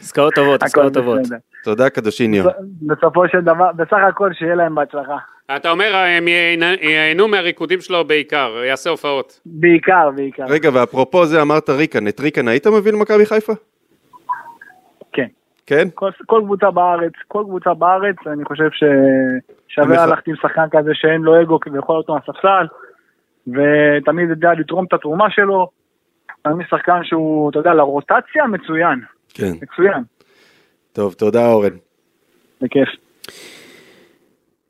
[0.00, 1.20] עסקאות טובות, עסקאות טובות.
[1.64, 2.44] תודה קדושיניו.
[2.82, 5.16] בסופו של דבר, בסך הכל שיהיה להם בהצלחה.
[5.56, 9.40] אתה אומר, הם ייהנו מהריקודים שלו בעיקר, יעשה הופעות.
[9.46, 10.44] בעיקר, בעיקר.
[10.48, 13.52] רגע, ואפרופו זה אמרת ריקן, את ריקן היית מביא למכבי חיפה?
[15.12, 15.26] כן.
[15.66, 15.88] כן?
[15.94, 21.20] כל, כל קבוצה בארץ, כל קבוצה בארץ, אני חושב ששווה ללכת עם שחקן כזה שאין
[21.20, 22.66] לו אגו ויכול להיות מהספסל,
[23.46, 25.68] ותמיד יודע לתרום את התרומה שלו.
[26.46, 29.00] אני שחקן שהוא, אתה יודע, לרוטציה מצוין,
[29.34, 29.52] כן.
[29.62, 30.02] מצוין,
[30.92, 31.76] טוב, תודה אורן.
[32.60, 32.88] בכיף.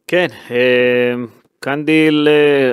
[0.08, 1.14] כן, אה,
[1.60, 2.28] קנדיל,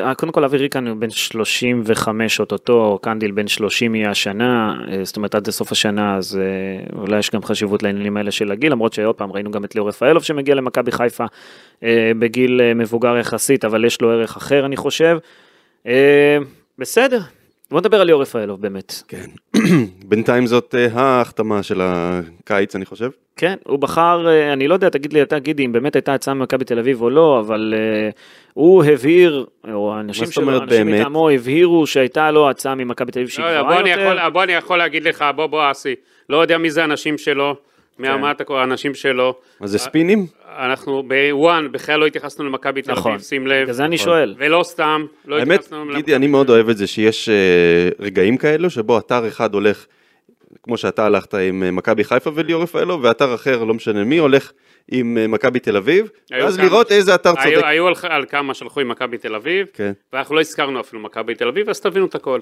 [0.06, 5.04] אה, קודם כל אבי ריקן הוא בן 35 אוטוטו, קנדיל בן 30 יהיה השנה, אה,
[5.04, 8.71] זאת אומרת עד לסוף השנה, אז אה, אולי יש גם חשיבות לעניינים האלה של הגיל,
[8.71, 11.26] למרות שעוד פעם ראינו גם את ליאור רפאלוב שמגיע למכבי חיפה
[11.84, 15.17] אה, בגיל אה, מבוגר יחסית, אבל יש לו ערך אחר אני חושב.
[15.88, 16.38] אה,
[16.78, 17.19] בסדר,
[17.71, 18.93] בוא נדבר על ליאור רפאלוב באמת.
[19.08, 19.25] כן.
[20.10, 23.10] בינתיים זאת אה, ההחתמה של הקיץ, אני חושב.
[23.36, 26.34] כן, הוא בחר, אה, אני לא יודע, תגיד לי אתה גידי, אם באמת הייתה הצעה
[26.34, 28.15] ממכבי תל אביב או לא, אבל אה,
[28.54, 30.88] הוא הבהיר, או האנשים שלו, אנשים?
[30.88, 34.30] מטעמו הבהירו שהייתה לו הצעה ממכבי תל אביב שהיא לא, לא, גבוהה יותר.
[34.30, 35.95] בוא אני יכול להגיד לך, בוא בוא אסי,
[36.30, 37.56] לא יודע מי זה האנשים שלו,
[38.03, 38.21] כן.
[38.21, 39.36] מה אתה קורא האנשים שלו.
[39.60, 40.25] מה זה ספינים?
[40.58, 43.12] אנחנו בוואן בכלל לא התייחסנו למכבי תל נכון.
[43.12, 43.62] אביב, שים לב.
[43.63, 44.36] בגלל זה אני שואל.
[44.38, 47.34] ולא סתם, לא האמת, התייחסנו למכבי גידי, אני מאוד אוהב את זה שיש אה,
[47.99, 49.86] רגעים כאלו שבו אתר אחד הולך,
[50.63, 54.51] כמו שאתה הלכת עם אה, מכבי חיפה וליאור רפאלו, ואתר אחר, לא משנה מי, הולך
[54.91, 57.65] עם אה, מכבי תל אביב, היו ואז כמה- לראות איזה אתר היו- צודק.
[57.67, 59.91] היו על- על כמה שהלכו עם מכבי תל אביב, כן.
[60.13, 62.39] ואנחנו לא הזכרנו אפילו מכבי תל אביב, אז תבינו את הכל.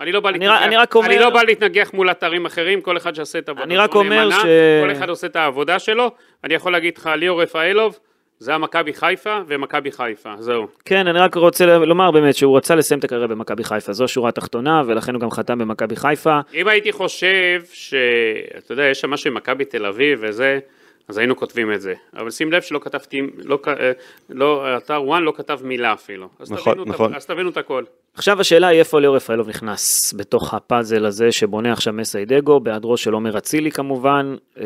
[0.00, 2.80] אני לא בא אני להתנגח, אני רק אומר- אני לא בא להתנגח מול אתרים אחרים,
[2.80, 4.44] כל אחד שעושה את עבודתו נאמנה, ש-
[4.84, 6.10] כל אחד עושה את העבודה שלו,
[6.44, 7.98] אני יכול להגיד לך, ליאור רפאלוב,
[8.38, 10.66] זה המכבי חיפה ומכבי חיפה, זהו.
[10.84, 14.28] כן, אני רק רוצה לומר באמת שהוא רצה לסיים את הקריירה במכבי חיפה, זו השורה
[14.28, 16.40] התחתונה, ולכן הוא גם חתם במכבי חיפה.
[16.54, 20.58] אם הייתי חושב שאתה יודע, יש שם משהו עם מכבי תל אביב וזה,
[21.08, 21.94] אז היינו כותבים את זה.
[22.16, 23.92] אבל שים לב שלא כתבתי, לא, אה,
[24.30, 26.28] לא, אתר וואן לא כתב מילה אפילו.
[26.40, 27.14] אז נכון, תבינו את נכון.
[27.14, 27.84] אז תבינו את הכל.
[28.14, 33.12] עכשיו השאלה היא איפה ליאור רפאלוב נכנס בתוך הפאזל הזה שבונה עכשיו מסיידגו, בהיעדרו של
[33.12, 34.34] עומר אצילי כמובן.
[34.60, 34.64] אה,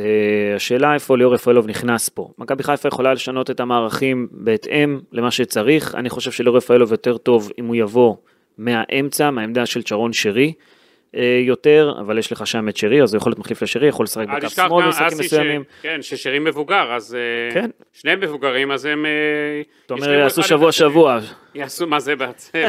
[0.56, 2.28] השאלה איפה ליאור רפאלוב נכנס פה.
[2.38, 5.94] מכבי חיפה יכולה לשנות את המערכים בהתאם למה שצריך.
[5.94, 8.16] אני חושב שליאור רפאלוב יותר טוב אם הוא יבוא
[8.58, 10.52] מהאמצע, מהעמדה של צ'רון שרי.
[11.16, 14.04] אה, יותר, אבל יש לך שם את שרי, אז הוא יכול להיות מחליף לשרי, יכול
[14.04, 15.62] לשחק בקו שמאל במשחקים אסי, ש- מסוימים.
[15.82, 17.70] כן, ששרי מבוגר, אז אה, כן.
[17.92, 19.06] שניהם מבוגרים, אז הם...
[19.06, 19.10] אה,
[19.86, 20.88] אתה אומר, יעשו אחד שבוע אחד שני.
[20.90, 21.18] שבוע,
[21.54, 22.14] יעשו מה זה?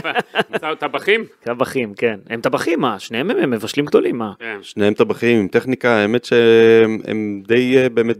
[0.79, 1.25] טבחים?
[1.43, 2.19] טבחים, כן.
[2.29, 2.99] הם טבחים, מה?
[2.99, 4.31] שניהם הם מבשלים גדולים, מה?
[4.39, 4.57] כן.
[4.61, 8.17] שניהם טבחים עם טכניקה, האמת שהם הם די באמת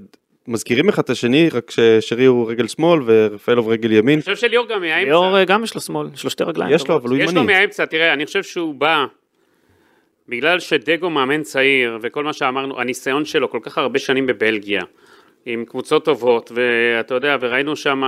[0.47, 4.13] מזכירים אחד את השני, רק ששרי הוא רגל שמאל ורפאלוב רגל ימין.
[4.13, 5.05] אני חושב שליאור גם מהאמצע.
[5.05, 6.75] ליאור גם יש לו שמאל, יש לו שתי רגליים.
[6.75, 7.53] יש לו, אבל הוא יש לו ימני.
[7.53, 9.05] מהאמצע, תראה, אני חושב שהוא בא,
[10.29, 14.81] בגלל שדגו מאמן צעיר, וכל מה שאמרנו, הניסיון שלו כל כך הרבה שנים בבלגיה,
[15.45, 18.01] עם קבוצות טובות, ואתה יודע, וראינו שם,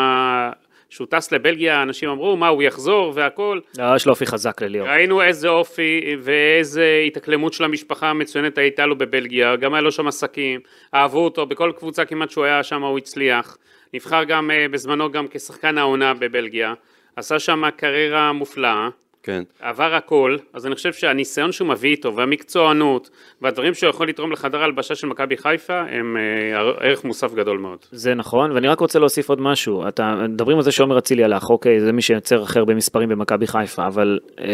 [0.90, 3.60] שהוא טס לבלגיה, אנשים אמרו, מה, הוא יחזור והכל.
[3.78, 4.88] לא, יש לו אופי חזק לליאור.
[4.88, 10.08] ראינו איזה אופי ואיזה התאקלמות של המשפחה המצוינת הייתה לו בבלגיה, גם היה לו שם
[10.08, 10.60] עסקים,
[10.94, 13.58] אהבו אותו, בכל קבוצה כמעט שהוא היה שם הוא הצליח.
[13.94, 16.74] נבחר גם אה, בזמנו גם כשחקן העונה בבלגיה,
[17.16, 18.90] עשה שם קריירה מופלאה.
[19.28, 19.44] כן.
[19.60, 23.10] עבר הכל, אז אני חושב שהניסיון שהוא מביא איתו והמקצוענות
[23.42, 27.78] והדברים שהוא יכול לתרום לחדר ההלבשה של מכבי חיפה הם אה, ערך מוסף גדול מאוד.
[27.92, 29.88] זה נכון, ואני רק רוצה להוסיף עוד משהו.
[29.88, 33.48] אתה, מדברים על זה שעומר אצילי הלך, אוקיי, זה מי שיוצר הכי הרבה מספרים במכבי
[33.48, 34.46] חיפה, אבל אה,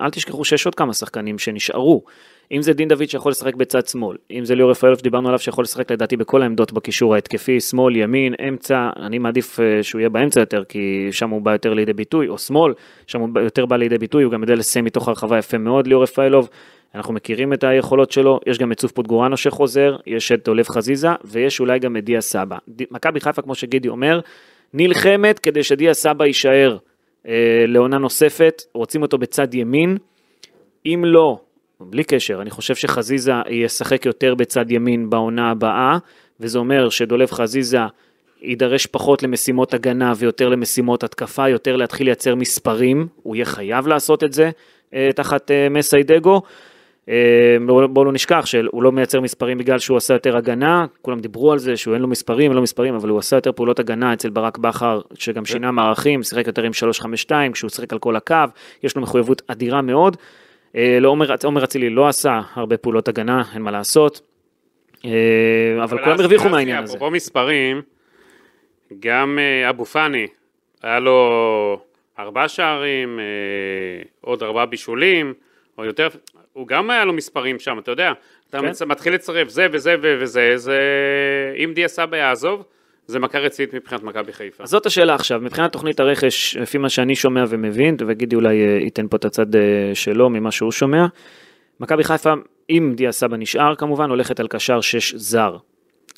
[0.00, 2.02] אל תשכחו שיש עוד כמה שחקנים שנשארו.
[2.52, 5.64] אם זה דין דוד שיכול לשחק בצד שמאל, אם זה ליאור רפאלוב שדיברנו עליו שיכול
[5.64, 10.40] לשחק לדעתי בכל העמדות בקישור ההתקפי, שמאל, ימין, אמצע, אני מעדיף אה, שהוא יהיה באמצע
[10.40, 12.72] יותר, כי שם הוא בא יותר לידי ביטוי, או שמאל,
[13.06, 16.02] שם הוא יותר בא לידי ביטוי, הוא גם יודע לסיים מתוך הרחבה יפה מאוד, ליאור
[16.02, 16.48] רפאלוב.
[16.94, 21.08] אנחנו מכירים את היכולות שלו, יש גם את צוף פוטגורנו שחוזר, יש את דולב חזיזה,
[21.24, 22.56] ויש אולי גם את דיה סבא.
[22.90, 24.20] מכבי חיפה, כמו שגידי אומר,
[24.74, 26.76] נלחמת כדי שדיה סבא יישאר
[27.28, 29.96] אה, לעונה נוספת, רוצים אותו בצד ימין.
[30.86, 31.38] אם לא,
[31.80, 35.98] בלי קשר, אני חושב שחזיזה ישחק יותר בצד ימין בעונה הבאה,
[36.40, 37.78] וזה אומר שדולב חזיזה
[38.42, 44.24] יידרש פחות למשימות הגנה ויותר למשימות התקפה, יותר להתחיל לייצר מספרים, הוא יהיה חייב לעשות
[44.24, 44.50] את זה
[44.94, 46.42] אה, תחת אה, מסיידגו.
[47.08, 51.20] אה, בואו בוא לא נשכח שהוא לא מייצר מספרים בגלל שהוא עשה יותר הגנה, כולם
[51.20, 53.78] דיברו על זה שהוא אין לו מספרים, אין לו מספרים, אבל הוא עשה יותר פעולות
[53.78, 56.72] הגנה אצל ברק בכר, שגם שינה מערכים, שיחק יותר עם
[57.30, 58.44] 3-5-2, כשהוא שיחק על כל הקו,
[58.82, 60.16] יש לו מחויבות אדירה מאוד.
[60.76, 64.20] אה, לא, עומר עומר אצילי לא עשה הרבה פעולות הגנה, אין מה לעשות,
[65.04, 65.10] אה,
[65.84, 66.96] אבל כולם הרוויחו מהעניין הזה.
[66.96, 67.82] אפרופו מספרים,
[69.00, 70.26] גם אה, אבו פאני,
[70.82, 71.80] היה לו
[72.18, 73.20] ארבעה שערים,
[74.20, 75.34] עוד ארבעה בישולים,
[75.78, 76.08] או יותר,
[76.52, 78.12] הוא גם היה לו מספרים שם, אתה יודע,
[78.50, 78.86] אתה כן.
[78.86, 80.80] מתחיל לצרף זה וזה וזה, זה,
[81.64, 82.64] אם דיה סבא יעזוב,
[83.06, 84.64] זה מכה רצינית מבחינת מכבי חיפה.
[84.64, 88.78] אז זאת השאלה עכשיו, מבחינת תוכנית הרכש, לפי מה שאני שומע ומבין, וגידי אולי אה,
[88.80, 89.60] ייתן פה את הצד אה,
[89.94, 91.06] שלו ממה שהוא שומע,
[91.80, 92.32] מכבי חיפה,
[92.70, 95.56] אם דיה סבא נשאר כמובן, הולכת על קשר 6 זר.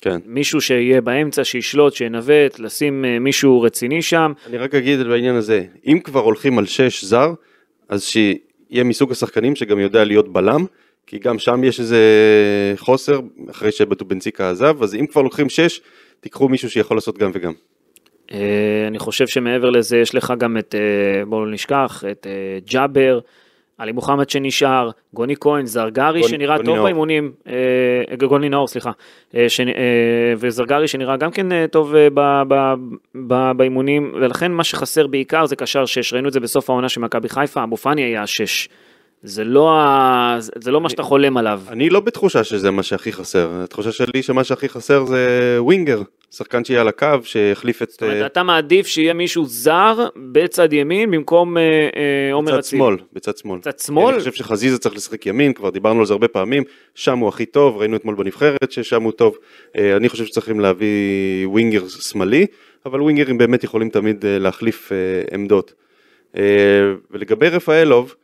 [0.01, 0.19] כן.
[0.25, 4.33] מישהו שיהיה באמצע, שישלוט, שינווט, לשים אה, מישהו רציני שם.
[4.47, 7.33] אני רק אגיד בעניין הזה, אם כבר הולכים על שש זר,
[7.89, 10.65] אז שיהיה מסוג השחקנים שגם יודע להיות בלם,
[11.09, 11.99] כי גם שם יש איזה
[12.77, 13.19] חוסר,
[13.51, 15.81] אחרי שבטובנציקה עזב, אז אם כבר לוקחים שש,
[16.19, 17.51] תיקחו מישהו שיכול לעשות גם וגם.
[18.31, 18.37] אה,
[18.87, 23.19] אני חושב שמעבר לזה יש לך גם את, אה, בואו לא נשכח, את אה, ג'אבר,
[23.77, 26.85] עלי מוחמד שנשאר, גוני כהן, זרגרי גוני- שנראה גוני טוב נאור.
[26.87, 28.91] באימונים, אה, גוני נאור סליחה,
[29.35, 29.73] אה, שנ- אה,
[30.37, 32.09] וזרגרי שנראה גם כן טוב ב-
[32.47, 32.73] ב-
[33.27, 37.01] ב- באימונים, ולכן מה שחסר בעיקר זה קשר 6, ראינו את זה בסוף העונה של
[37.01, 38.69] מכבי חיפה, אבו פאני היה 6.
[39.23, 40.37] זה לא, ה...
[40.39, 41.61] זה לא מה שאתה חולם עליו.
[41.69, 46.01] אני לא בתחושה שזה מה שהכי חסר, התחושה שלי שמה שהכי חסר זה ווינגר,
[46.31, 50.73] שחקן שיהיה על הקו, שיחליף את זאת אומרת, אה, אתה מעדיף שיהיה מישהו זר בצד
[50.73, 52.79] ימין במקום אה, אה, עומר בצד אצילי.
[52.79, 53.59] שמאל, בצד שמאל.
[53.59, 54.13] בצד שמאל?
[54.13, 56.63] אני חושב שחזיזה צריך לשחק ימין, כבר דיברנו על זה הרבה פעמים,
[56.95, 59.37] שם הוא הכי טוב, ראינו אתמול בנבחרת ששם הוא טוב.
[59.77, 62.45] אה, אני חושב שצריכים להביא ווינגר שמאלי,
[62.85, 64.91] אבל ווינגרים באמת יכולים תמיד להחליף
[65.33, 65.73] עמדות.
[67.11, 68.15] ולגבי רפאלוב,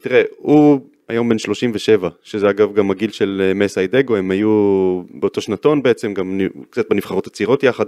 [0.00, 5.40] תראה, הוא היום בן 37, שזה אגב גם הגיל של אה, מסיידגו, הם היו באותו
[5.40, 7.84] שנתון בעצם, גם קצת בנבחרות הצעירות יחד.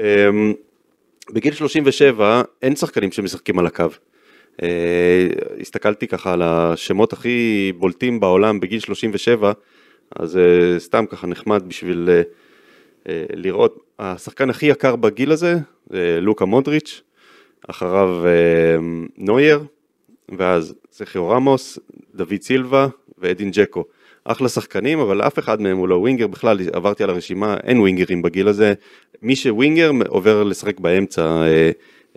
[0.00, 0.28] אה,
[1.32, 3.84] בגיל 37 אין שחקנים שמשחקים על הקו.
[4.62, 5.28] אה,
[5.60, 9.52] הסתכלתי ככה על השמות הכי בולטים בעולם בגיל 37,
[10.16, 12.22] אז אה, סתם ככה נחמד בשביל אה,
[13.08, 13.78] אה, לראות.
[13.98, 15.54] השחקן הכי יקר בגיל הזה
[15.90, 17.02] זה לוקה מודריץ',
[17.68, 18.76] אחריו אה,
[19.16, 19.64] נוייר,
[20.38, 21.78] ואז סכיו רמוס,
[22.14, 22.86] דוד סילבה
[23.18, 23.84] ואדין ג'קו.
[24.24, 28.22] אחלה שחקנים, אבל אף אחד מהם הוא לא ווינגר, בכלל עברתי על הרשימה, אין ווינגרים
[28.22, 28.74] בגיל הזה.
[29.22, 31.70] מי שווינגר עובר לשחק באמצע אה,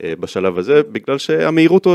[0.04, 1.94] אה, בשלב הזה, בגלל שהמהירות אה,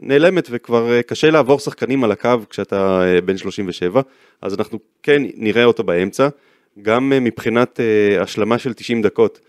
[0.00, 4.00] נעלמת וכבר אה, קשה לעבור שחקנים על הקו כשאתה אה, בן 37,
[4.42, 6.28] אז אנחנו כן נראה אותו באמצע,
[6.82, 9.40] גם אה, מבחינת אה, השלמה של 90 דקות.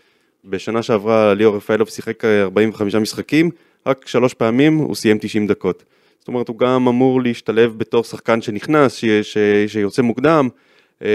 [0.44, 3.50] בשנה שעברה ליאור רפאלוב שיחק אה, 45 משחקים,
[3.86, 5.84] רק שלוש פעמים הוא סיים 90 דקות.
[6.18, 10.48] זאת אומרת, הוא גם אמור להשתלב בתור שחקן שנכנס, ש, ש, שיוצא מוקדם,
[11.02, 11.06] אמ,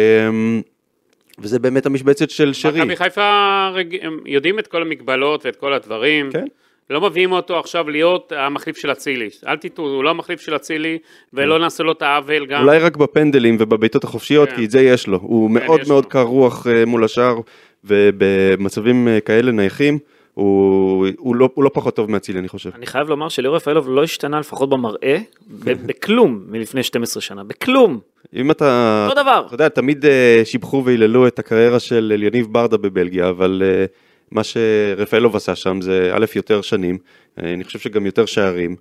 [1.39, 2.79] וזה באמת המשבצת של שרי.
[2.79, 3.97] מכבי חיפה רג...
[4.01, 6.31] הם יודעים את כל המגבלות ואת כל הדברים.
[6.31, 6.45] כן.
[6.89, 9.29] לא מביאים אותו עכשיו להיות המחליף של אצילי.
[9.47, 10.97] אל תטעו, הוא לא המחליף של אצילי,
[11.33, 12.63] ולא נעשה לו את העוול גם.
[12.63, 14.55] אולי רק בפנדלים ובבעיטות החופשיות, כן.
[14.55, 15.19] כי את זה יש לו.
[15.21, 16.09] הוא כן, מאוד מאוד לו.
[16.09, 17.35] קר רוח אה, מול השאר,
[17.83, 19.99] ובמצבים אה, כאלה נייחים,
[20.41, 22.69] הוא, הוא, לא, הוא לא פחות טוב מאצילי, אני חושב.
[22.75, 25.17] אני חייב לומר שליאור רפאלוב לא השתנה לפחות במראה,
[25.63, 27.99] ב- בכלום מלפני 12 שנה, בכלום.
[28.35, 29.05] אם אתה...
[29.09, 29.43] אותו דבר.
[29.45, 33.85] אתה יודע, תמיד אה, שיבחו והיללו את הקריירה של אליניב ברדה בבלגיה, אבל אה,
[34.31, 36.97] מה שרפאלוב עשה שם זה א', יותר שנים,
[37.43, 38.75] אה, אני חושב שגם יותר שערים,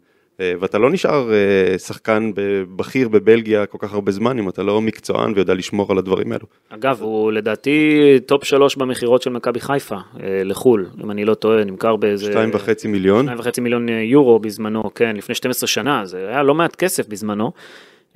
[0.60, 2.30] ואתה לא נשאר אה, שחקן
[2.76, 6.46] בכיר בבלגיה כל כך הרבה זמן, אם אתה לא מקצוען ויודע לשמור על הדברים האלו.
[6.68, 11.64] אגב, הוא לדעתי top שלוש במכירות של מכבי חיפה אה, לחו"ל, אם אני לא טועה,
[11.64, 12.24] נמכר באיזה...
[12.24, 13.22] שתיים וחצי מיליון.
[13.22, 17.08] שתיים וחצי מיליון אה, יורו בזמנו, כן, לפני 12 שנה, זה היה לא מעט כסף
[17.08, 17.50] בזמנו.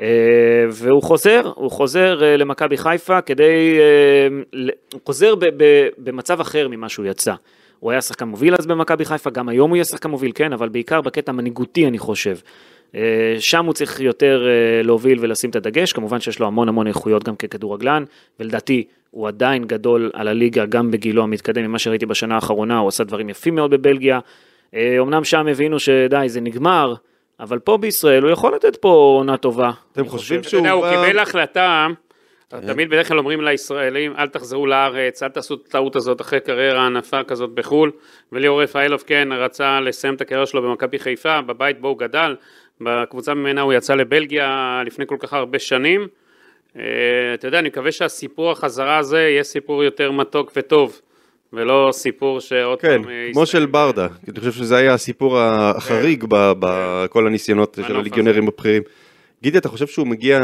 [0.00, 0.06] אה,
[0.70, 4.28] והוא חוזר, הוא חוזר אה, למכבי חיפה כדי, אה,
[4.92, 7.32] הוא חוזר ב- ב- במצב אחר ממה שהוא יצא.
[7.84, 10.68] הוא היה שחקן מוביל אז במכבי חיפה, גם היום הוא יהיה שחקן מוביל, כן, אבל
[10.68, 12.36] בעיקר בקטע המנהיגותי אני חושב.
[12.94, 16.86] אה, שם הוא צריך יותר אה, להוביל ולשים את הדגש, כמובן שיש לו המון המון
[16.86, 18.04] איכויות גם ככדורגלן,
[18.40, 23.04] ולדעתי הוא עדיין גדול על הליגה גם בגילו המתקדם, ממה שראיתי בשנה האחרונה, הוא עשה
[23.04, 24.20] דברים יפים מאוד בבלגיה.
[24.74, 26.94] אה, אמנם שם הבינו שדי, זה נגמר,
[27.40, 29.70] אבל פה בישראל הוא יכול לתת פה עונה טובה.
[29.92, 30.86] אתם חושבים אתה שהוא יודע, הוא.
[30.90, 31.86] קיבל החלטה,
[32.48, 36.87] תמיד בדרך כלל אומרים לישראלים, אל תחזרו לארץ, אל תעשו את הטעות הזאת אחרי קריירה
[36.87, 37.90] ענפה כזאת בחו"ל,
[38.33, 42.37] וליאור רפאלוב כן רצה לסיים את הקריירה שלו במכבי חיפה, בבית בו הוא גדל,
[42.80, 46.09] בקבוצה ממנה הוא יצא לבלגיה לפני כל כך הרבה שנים.
[46.78, 46.83] אה,
[47.35, 51.00] אתה יודע, אני מקווה שהסיפור החזרה הזה יהיה סיפור יותר מתוק וטוב,
[51.52, 53.11] ולא סיפור שעוד כן, פעם...
[53.11, 53.46] אה, כמו.
[53.46, 58.83] של ברדה, אני חושב שזה היה הסיפור החריג ב- בכל הניסיונות של הליגיונרים הבכירים.
[59.44, 60.40] גידי, אתה חושב שהוא מגיע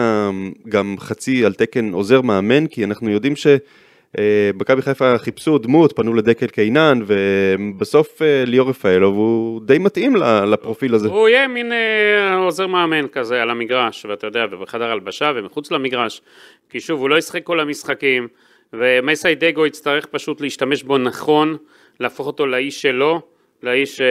[0.69, 2.67] גם חצי על תקן עוזר מאמן?
[2.67, 9.61] כי אנחנו יודעים שמכבי חיפה חיפשו דמות, פנו לדקל קינן, ובסוף אה, ליאור רפאלוב הוא
[9.65, 11.09] די מתאים לפרופיל הזה.
[11.09, 16.23] הוא יהיה מין אה, עוזר מאמן כזה על המגרש, ואתה יודע, ובחדר הלבשה ומחוץ למגרש,
[16.71, 18.29] כי שוב, הוא לא ישחק כל המשחקים,
[18.73, 21.57] ומסי דגו יצטרך פשוט להשתמש בו נכון,
[22.01, 23.21] להפוך אותו לאיש שלו,
[23.63, 24.07] לאיש, אה,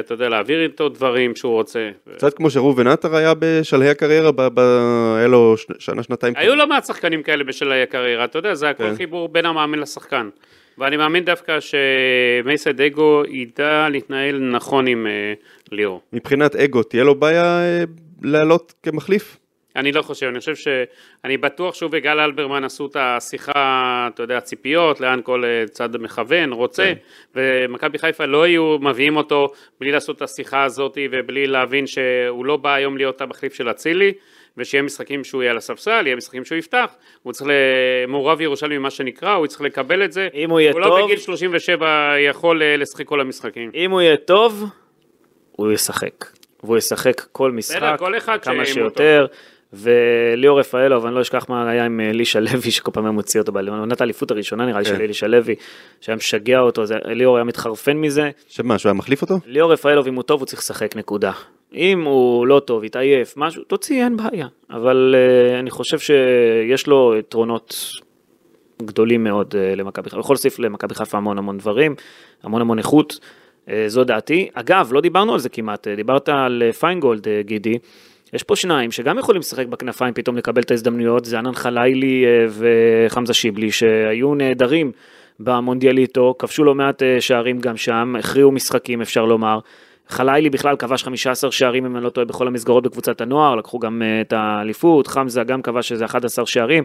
[0.00, 1.90] אתה יודע, להעביר איתו דברים שהוא רוצה.
[2.16, 6.34] קצת כמו שראובן עטר היה בשלהי הקריירה, ב- ב- היה לו שנה, שנתיים.
[6.36, 8.94] היו לא מעט שחקנים כאלה בשלהי הקריירה, אתה יודע, זה הכל כן.
[8.96, 10.28] חיבור בין המאמן לשחקן.
[10.78, 15.32] ואני מאמין דווקא שמייסי דגו ידע להתנהל נכון עם אה,
[15.72, 16.00] ליאור.
[16.12, 17.84] מבחינת אגו, תהיה לו בעיה אה,
[18.22, 19.36] לעלות כמחליף?
[19.76, 20.68] אני לא חושב, אני חושב ש...
[21.24, 25.96] אני בטוח שהוא וגל אלברמן עשו את השיחה, אתה יודע, ציפיות, לאן כל אה, צד
[25.96, 26.92] מכוון, רוצה,
[27.34, 32.56] ומכבי חיפה לא היו מביאים אותו בלי לעשות את השיחה הזאת ובלי להבין שהוא לא
[32.56, 34.12] בא היום להיות המחליף של אצילי,
[34.56, 37.52] ושיהיה משחקים שהוא יהיה על הספסל, יהיה משחקים שהוא יפתח, הוא צריך, ל...
[38.08, 40.28] מעורב ירושלמי מה שנקרא, הוא צריך לקבל את זה.
[40.34, 43.70] אם הוא יהיה הוא טוב- לא בגיל 37 יכול אה, לשחק כל המשחקים.
[43.74, 44.64] אם הוא יהיה טוב,
[45.52, 46.24] הוא ישחק.
[46.62, 49.26] והוא ישחק כל משחק, כל אחד כמה הוא שיותר.
[49.72, 53.52] וליאור רפאלוב, אני לא אשכח מה היה עם אלישע לוי, שכל פעם היה מוציא אותו
[53.52, 54.96] בעונת האליפות הראשונה, נראה לי, כן.
[54.96, 55.54] של אלישע לוי,
[56.00, 58.30] שהיה משגע אותו, זה- ליאור היה מתחרפן מזה.
[58.48, 59.34] שמה, שהוא היה מחליף אותו?
[59.46, 61.32] ליאור רפאלוב, אם הוא טוב, הוא צריך לשחק, נקודה.
[61.74, 64.46] אם הוא לא טוב, התעייף, משהו, תוציא, אין בעיה.
[64.70, 65.14] אבל
[65.54, 67.74] uh, אני חושב שיש לו יתרונות
[68.82, 70.16] גדולים מאוד uh, למכבי חיפה.
[70.16, 71.94] הוא יכול להוסיף למכבי חיפה המון המון דברים,
[72.42, 73.18] המון המון איכות,
[73.66, 74.48] uh, זו דעתי.
[74.54, 77.78] אגב, לא דיברנו על זה כמעט, דיברת על פיינגולד, uh, גידי.
[78.32, 82.52] יש פה שניים שגם יכולים לשחק בכנפיים, פתאום לקבל את ההזדמנויות, זה ענן חלילי uh,
[82.52, 84.92] וחמזה שיבלי, שהיו נהדרים
[85.40, 89.58] במונדיאליטו, כבשו לא מעט uh, שערים גם שם, הכריעו משחקים, אפשר לומר.
[90.08, 94.02] חלילי בכלל כבש 15 שערים, אם אני לא טועה, בכל המסגרות בקבוצת הנוער, לקחו גם
[94.02, 96.84] uh, את האליפות, חמזה גם כבש איזה 11 שערים.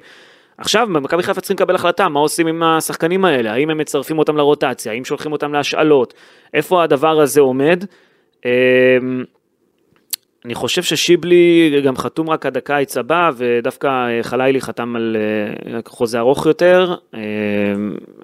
[0.58, 3.54] עכשיו, במכבי חיפה צריכים לקבל החלטה, מה עושים עם השחקנים האלה?
[3.54, 4.92] האם הם מצרפים אותם לרוטציה?
[4.92, 6.14] האם שולחים אותם להשאלות?
[6.54, 7.84] איפה הדבר הזה עומד?
[10.46, 15.18] אני חושב ששיבלי גם חתום רק עד הקיץ הבא, ודווקא אה, חלילי חתם על
[15.74, 16.96] אה, חוזה ארוך יותר.
[17.14, 17.20] אמ,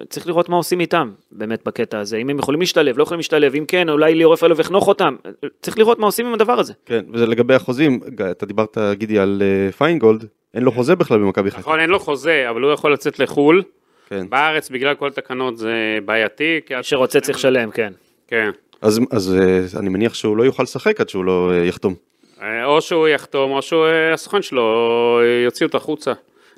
[0.08, 2.16] צריך לראות מה עושים איתם, באמת, בקטע הזה.
[2.16, 5.16] אם הם יכולים להשתלב, לא יכולים להשתלב, אם כן, אולי ליאור רפאלוב יחנוך אותם.
[5.62, 6.72] צריך לראות מה עושים עם הדבר הזה.
[6.86, 11.50] כן, וזה לגבי החוזים, אתה דיברת, גידי, על אה, פיינגולד, אין לו חוזה בכלל במכבי
[11.50, 11.60] חיפה.
[11.60, 13.62] נכון, אין לו חוזה, אבל הוא יכול לצאת לחו"ל.
[14.08, 14.26] כן.
[14.28, 16.60] בארץ, בגלל כל התקנות, זה בעייתי.
[16.70, 17.92] מי שרוצה צריך לשלם, כן.
[18.28, 18.50] כן.
[18.82, 21.94] אז, אז אה, אני מניח שהוא לא יוכל לשחק עד שהוא לא אה, יחתום.
[22.42, 26.12] אה, או שהוא יחתום, או שהסוכן שלו יוציא אותו החוצה.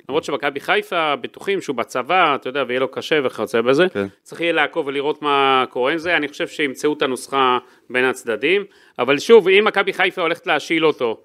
[0.09, 3.89] למרות שמכבי חיפה בטוחים שהוא בצבא, אתה יודע, ויהיה לו קשה וכיוצא בזה.
[3.89, 4.05] כן.
[4.23, 6.17] צריך יהיה לעקוב ולראות מה קורה עם זה.
[6.17, 7.57] אני חושב שימצאו את הנוסחה
[7.89, 8.63] בין הצדדים.
[8.99, 11.21] אבל שוב, אם מכבי חיפה הולכת להשיל אותו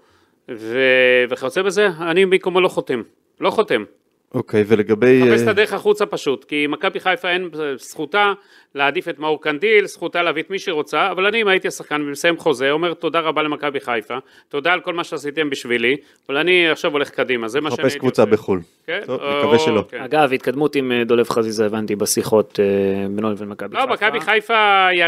[0.50, 3.02] ו- וכיוצא בזה, אני במקומו לא חותם.
[3.40, 3.84] לא חותם.
[4.34, 5.22] אוקיי, ולגבי...
[5.22, 8.32] מחפש אה, את הדרך החוצה פשוט, כי מכבי חיפה אין זכותה
[8.74, 10.74] להעדיף את מאור קנדיל, זכותה להביא את מי שהיא
[11.10, 14.14] אבל אני אם הייתי השחקן ומסיים חוזה, אומר תודה רבה למכבי חיפה,
[14.48, 15.96] תודה על כל מה שעשיתם בשבילי,
[16.28, 18.24] אבל אני עכשיו הולך קדימה, זה מה שאני הייתי קבוצה.
[18.24, 18.60] בחו"ל.
[18.86, 19.00] כן?
[19.06, 19.84] טוב, או- נקווה שלא.
[19.88, 20.00] כן.
[20.02, 22.64] אגב, התקדמות עם אה, דולב חזיזה הבנתי בשיחות אה,
[23.08, 23.92] בינו לבין מכבי לא, חיפה.
[23.94, 25.06] מכבי חיפה י- אה,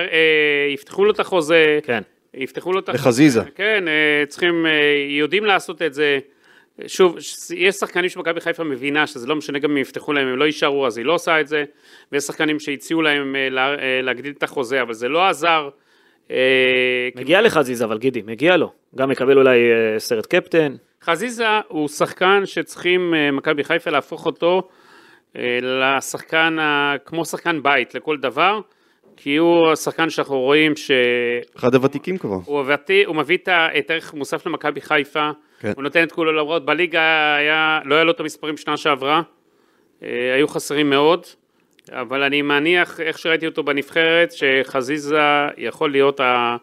[0.75, 2.03] יפתחו לו את החוזה, כן.
[2.35, 3.41] יפתחו לו את לחזיזה.
[3.55, 4.71] כן, אה, צריכים, אה,
[5.09, 6.19] יודעים לעשות את זה.
[6.87, 10.37] שוב, ש- יש שחקנים שמכבי חיפה מבינה שזה לא משנה גם אם יפתחו להם, הם
[10.39, 11.65] לא יישארו, אז היא לא עושה את זה.
[12.13, 15.69] ויש שחקנים שהציעו להם אה, לה- אה, להגדיל את החוזה, אבל זה לא עזר.
[16.31, 16.37] אה,
[17.17, 18.73] מגיע לחזיזה, אבל גידי, מגיע לו.
[18.97, 19.59] גם מקבל אולי
[19.99, 20.75] סרט קפטן.
[21.05, 24.69] חזיזה הוא שחקן שצריכים מכבי חיפה להפוך אותו
[25.63, 26.57] לשחקן,
[27.05, 28.61] כמו שחקן בית לכל דבר,
[29.17, 30.97] כי הוא השחקן שאנחנו רואים שהוא
[31.57, 32.37] אחד הוותיקים כבר.
[33.07, 35.31] הוא מביא את ה- את הערך המוסף למכבי חיפה,
[35.63, 35.73] כן.
[35.77, 39.23] הוא נותן את כולו למרות, בליגה היה, לא היה לו את המספרים שנה שעברה,
[40.03, 41.27] אה, היו חסרים מאוד,
[41.93, 45.21] אבל אני מניח, איך שראיתי אותו בנבחרת, שחזיזה
[45.59, 46.57] יכול להיות ה...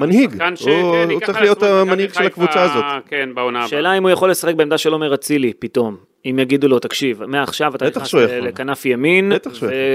[0.00, 0.30] מנהיג.
[0.54, 2.84] ש- הוא- כן, הוא צריך להיות המנהיג של הקבוצה הזאת.
[3.08, 3.68] כן, בעונה הבאה.
[3.68, 5.96] שאלה אם הוא יכול לשחק בעמדה של עומר אצילי, פתאום.
[6.24, 8.14] אם יגידו לו, תקשיב, מעכשיו אתה נכנס.
[8.42, 9.32] לכנף ימין.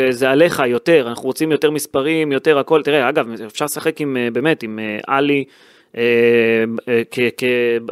[0.09, 2.81] וזה עליך יותר, אנחנו רוצים יותר מספרים, יותר הכל.
[2.83, 5.43] תראה, אגב, אפשר לשחק עם, אה, באמת, עם אה, עלי.
[5.47, 5.51] כ-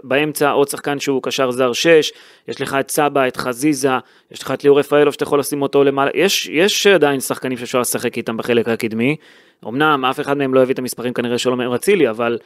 [0.03, 2.11] באמצע עוד שחקן שהוא קשר זר 6,
[2.47, 3.89] יש לך את סבא, את חזיזה,
[4.31, 7.79] יש לך את ליאור רפאלוב שאתה יכול לשים אותו למעלה, יש, יש עדיין שחקנים שאפשר
[7.79, 9.15] לשחק איתם בחלק הקדמי,
[9.67, 12.37] אמנם אף אחד מהם לא הביא את המספרים כנראה של עומר אצילי, אבל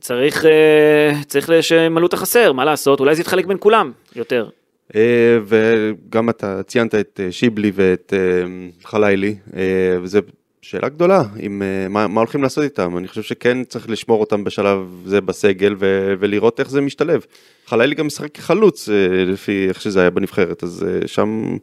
[0.00, 4.48] צריך, אה, צריך שימלאו את החסר, מה לעשות, אולי זה יתחלק בין כולם יותר.
[4.94, 8.48] אה, וגם אתה ציינת את אה, שיבלי ואת אה,
[8.84, 10.20] חלילי, אה, וזה
[10.64, 14.44] שאלה גדולה, עם, אה, מה, מה הולכים לעשות איתם, אני חושב שכן צריך לשמור אותם
[14.44, 17.24] בשלב זה בסגל ו, ולראות איך זה משתלב.
[17.66, 18.94] חלילי גם משחק כחלוץ אה,
[19.24, 21.56] לפי איך שזה היה בנבחרת, אז אה, שם,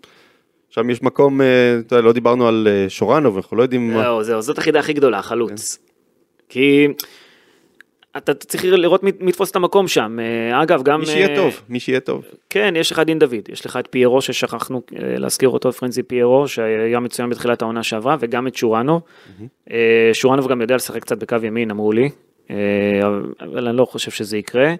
[0.70, 4.04] שם יש מקום, אתה יודע, לא דיברנו על שורנוב, אנחנו לא יודעים מה...
[4.04, 5.78] זהו, זהו, זאת החידה הכי גדולה, חלוץ.
[6.50, 6.88] כי
[8.18, 10.20] אתה צריך לראות מי יתפוס את המקום שם.
[10.20, 11.00] אה, אגב, גם...
[11.00, 12.26] מי שיהיה אה, טוב, מי שיהיה טוב.
[12.50, 16.48] כן, יש לך דין דוד, יש לך את פיירו ששכחנו אה, להזכיר אותו, פרנזי פיירו,
[16.48, 19.02] שהיה מצוין בתחילת העונה שעברה, וגם את שורנוב.
[19.72, 22.10] אה, שורנוב גם יודע לשחק קצת בקו ימין, אמרו לי,
[23.40, 24.74] אבל אני לא חושב שזה יקרה.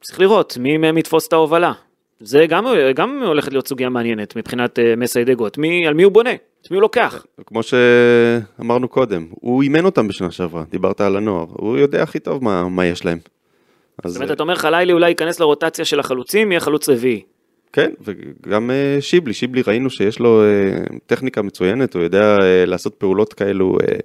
[0.00, 1.72] צריך לראות מי מהם יתפוס את ההובלה.
[2.20, 6.30] זה גם, גם הולכת להיות סוגיה מעניינת מבחינת מסיידגו, את מי, על מי הוא בונה,
[6.62, 7.26] את מי הוא לוקח.
[7.46, 12.44] כמו שאמרנו קודם, הוא אימן אותם בשנה שעברה, דיברת על הנוער, הוא יודע הכי טוב
[12.44, 13.18] מה, מה יש להם.
[14.04, 17.22] אז זאת אומרת, אתה אומר חלילי אולי ייכנס לרוטציה של החלוצים, יהיה חלוץ רביעי.
[17.72, 20.46] כן, וגם אה, שיבלי, שיבלי ראינו שיש לו אה,
[21.06, 23.96] טכניקה מצוינת, הוא יודע אה, לעשות פעולות כאלו אה,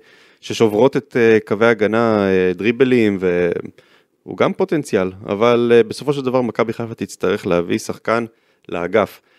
[0.41, 6.41] ששוברות את אה, קווי ההגנה, אה, דריבלים, והוא גם פוטנציאל, אבל אה, בסופו של דבר
[6.41, 8.25] מכבי חיפה תצטרך להביא שחקן
[8.69, 9.34] לאגף, אה,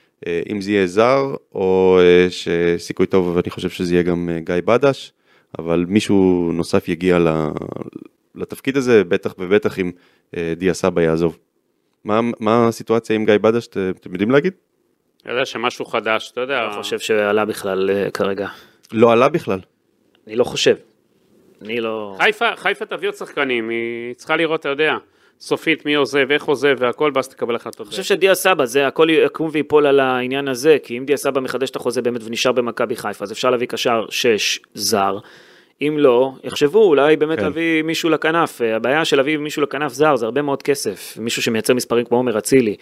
[0.53, 1.23] אם זה יהיה זר,
[1.55, 5.13] או אה, שסיכוי טוב, ואני חושב שזה יהיה גם אה, גיא בדש,
[5.59, 7.49] אבל מישהו נוסף יגיע ל-
[8.35, 9.91] לתפקיד הזה, בטח ובטח אם
[10.37, 11.39] אה, דיה סבא יעזוב.
[12.05, 14.53] מה, מה הסיטואציה עם גיא בדש, את- אתם יודעים להגיד?
[15.23, 18.49] אתה יודע שמשהו חדש, אתה יודע, אני חושב שעלה בכלל אה, כרגע.
[18.93, 19.61] לא עלה בכלל.
[20.27, 20.77] אני לא חושב.
[21.63, 22.17] אני לא...
[22.21, 24.95] חיפה, חיפה תביא עוד שחקנים, היא צריכה לראות, אתה יודע,
[25.41, 27.81] סופית מי עוזב, איך עוזב והכל, ואז תקבל החלטות.
[27.81, 31.41] אני חושב שדיה סבא, זה הכל יקום ויפול על העניין הזה, כי אם דיה סבא
[31.41, 35.19] מחדש את החוזה באמת ונשאר במכבי חיפה, אז אפשר להביא קשר 6 זר.
[35.83, 37.45] אם לא, יחשבו אולי באמת כן.
[37.45, 38.61] להביא מישהו לכנף.
[38.61, 41.17] הבעיה של להביא מישהו לכנף זר זה הרבה מאוד כסף.
[41.21, 42.77] מישהו שמייצר מספרים כמו עומר אצילי.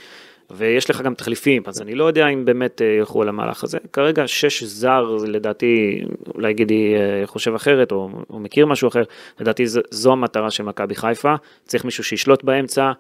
[0.51, 3.79] ויש לך גם תחליפים, אז אני לא יודע אם באמת אה, ילכו על המהלך הזה.
[3.93, 6.03] כרגע שש זר, לדעתי,
[6.35, 9.03] אולי גידי אה, חושב אחרת, או, או מכיר משהו אחר,
[9.41, 11.35] לדעתי ז- זו המטרה של מכבי חיפה.
[11.65, 12.93] צריך מישהו שישלוט באמצע,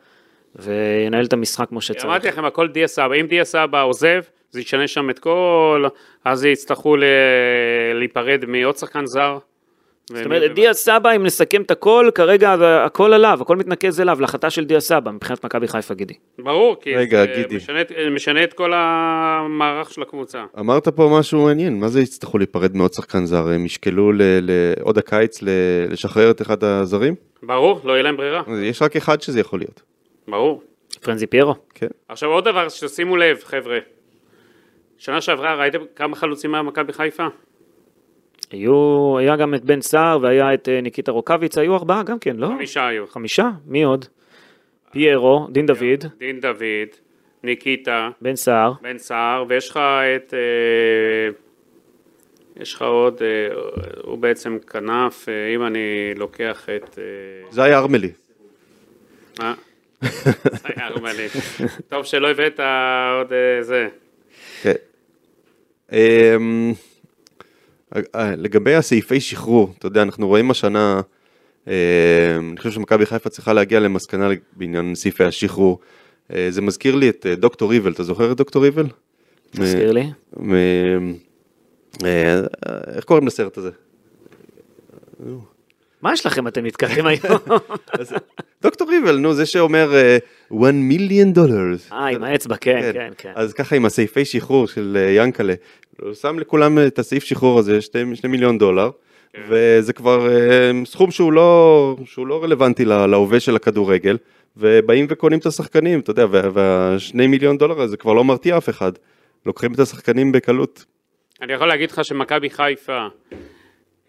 [0.57, 2.05] וינהל את המשחק כמו שצריך.
[2.05, 5.85] אמרתי לכם, הכל דיה סבא, אם דיה סבא עוזב, זה ישנה שם את כל,
[6.25, 7.05] אז יצטרכו ל-
[7.95, 9.39] להיפרד מעוד שחקן זר.
[10.13, 12.55] זאת אומרת, דיה סבא, אם נסכם את הכל, כרגע
[12.87, 16.15] הכל עליו, הכל מתנקז אליו, להחלטה של דיה סבא, מבחינת מכבי חיפה גידי.
[16.39, 17.57] ברור, כי רגע, זה גידי.
[17.57, 20.45] משנה, את- משנה את כל המערך של הקבוצה.
[20.59, 23.49] אמרת פה משהו מעניין, מה זה יצטרכו להיפרד מעוד שחקן זר?
[23.49, 24.51] הם ישקלו ל- ל-
[24.83, 25.49] עוד הקיץ ל-
[25.91, 27.15] לשחרר את אחד הזרים?
[27.43, 29.83] ברור, לא יהיה להם ברירה, יש רק אחד שזה יכול להיות.
[30.29, 30.63] ברור.
[31.01, 31.55] פרנזי פיירו.
[31.75, 31.87] כן.
[32.09, 33.79] עכשיו עוד דבר, ששימו לב, חבר'ה.
[34.99, 37.27] שנה שעברה ראיתם כמה חלוצים היה מכבי חיפה?
[38.55, 42.37] היו, היה גם את בן סער והיה את אה, ניקיטה רוקאביץ, היו ארבעה גם כן,
[42.37, 42.47] לא?
[42.47, 43.07] חמישה היו.
[43.07, 43.51] חמישה?
[43.67, 44.05] מי עוד?
[44.91, 46.89] פיירו, דין דוד, דין דוד,
[47.43, 49.77] ניקיטה, בן סער, בן סער, ויש לך
[50.17, 50.35] את...
[50.35, 51.29] אה,
[52.63, 53.55] יש לך עוד, אה,
[54.03, 56.99] הוא בעצם כנף, אם אני לוקח את...
[57.51, 58.11] זה היה ארמלי.
[59.39, 59.55] מה?
[60.01, 61.27] זה היה ארמלי.
[61.89, 62.61] טוב שלא הבאת
[63.19, 63.89] עוד זה.
[67.95, 68.01] כן.
[68.15, 71.01] אה, לגבי הסעיפי שחרור, אתה יודע, אנחנו רואים השנה,
[71.67, 71.73] אמ,
[72.51, 75.79] אני חושב שמכבי חיפה צריכה להגיע למסקנה בעניין סעיפי השחרור.
[76.33, 78.87] אה, זה מזכיר לי את אה, דוקטור איבל, אתה זוכר את דוקטור איבל?
[79.51, 80.11] תזכיר לי.
[82.05, 82.41] אה,
[82.95, 83.71] איך קוראים לסרט הזה?
[86.03, 87.39] מה יש לכם, אתם נתקעתם היום?
[88.63, 90.19] דוקטור איבל, נו, זה שאומר אה,
[90.63, 91.77] 1 מיליון דולר.
[91.93, 93.33] אה, עם האצבע, כן, כן, כן.
[93.35, 95.55] אז ככה עם הסעיפי שחרור של אה, ינקלה,
[96.01, 98.91] הוא שם לכולם את הסעיף שחרור הזה, 2 מיליון דולר,
[99.33, 99.43] כן.
[99.49, 104.17] וזה כבר אה, סכום שהוא לא, שהוא לא רלוונטי לה- להווה של הכדורגל,
[104.57, 108.69] ובאים וקונים את השחקנים, אתה יודע, וה- והשני מיליון דולר הזה כבר לא מרתיע אף
[108.69, 108.93] אחד,
[109.47, 110.85] לוקחים את השחקנים בקלות.
[111.43, 113.07] אני יכול להגיד לך שמכבי חיפה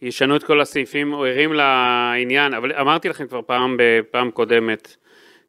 [0.01, 4.95] ישנו את כל הסעיפים, או ערים לעניין, אבל אמרתי לכם כבר פעם, בפעם קודמת,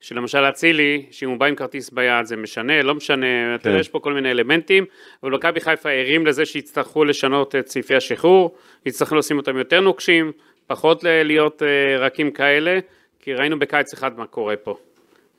[0.01, 3.89] שלמשל אצילי, שאם הוא בא עם כרטיס ביד זה משנה, לא משנה, אתה יודע, יש
[3.89, 4.85] פה כל מיני אלמנטים,
[5.23, 10.33] אבל מכבי חיפה ערים לזה שיצטרכו לשנות את סעיפי השחרור, יצטרכו לשים אותם יותר נוקשים,
[10.67, 12.79] פחות להיות אה, רכים כאלה,
[13.21, 14.77] כי ראינו בקיץ אחד מה קורה פה.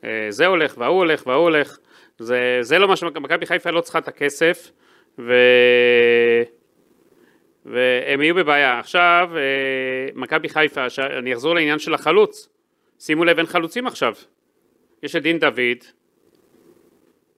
[0.04, 1.78] אה, זה הולך וההוא הולך וההוא הולך,
[2.18, 4.70] זה, זה לא מה שמכבי חיפה לא צריכה את הכסף,
[5.18, 5.32] ו...
[7.66, 8.78] והם יהיו בבעיה.
[8.78, 10.86] עכשיו, אה, מכבי חיפה,
[11.18, 12.48] אני אחזור לעניין של החלוץ.
[12.98, 14.14] שימו לב, אין חלוצים עכשיו.
[15.02, 15.84] יש את דין דוד,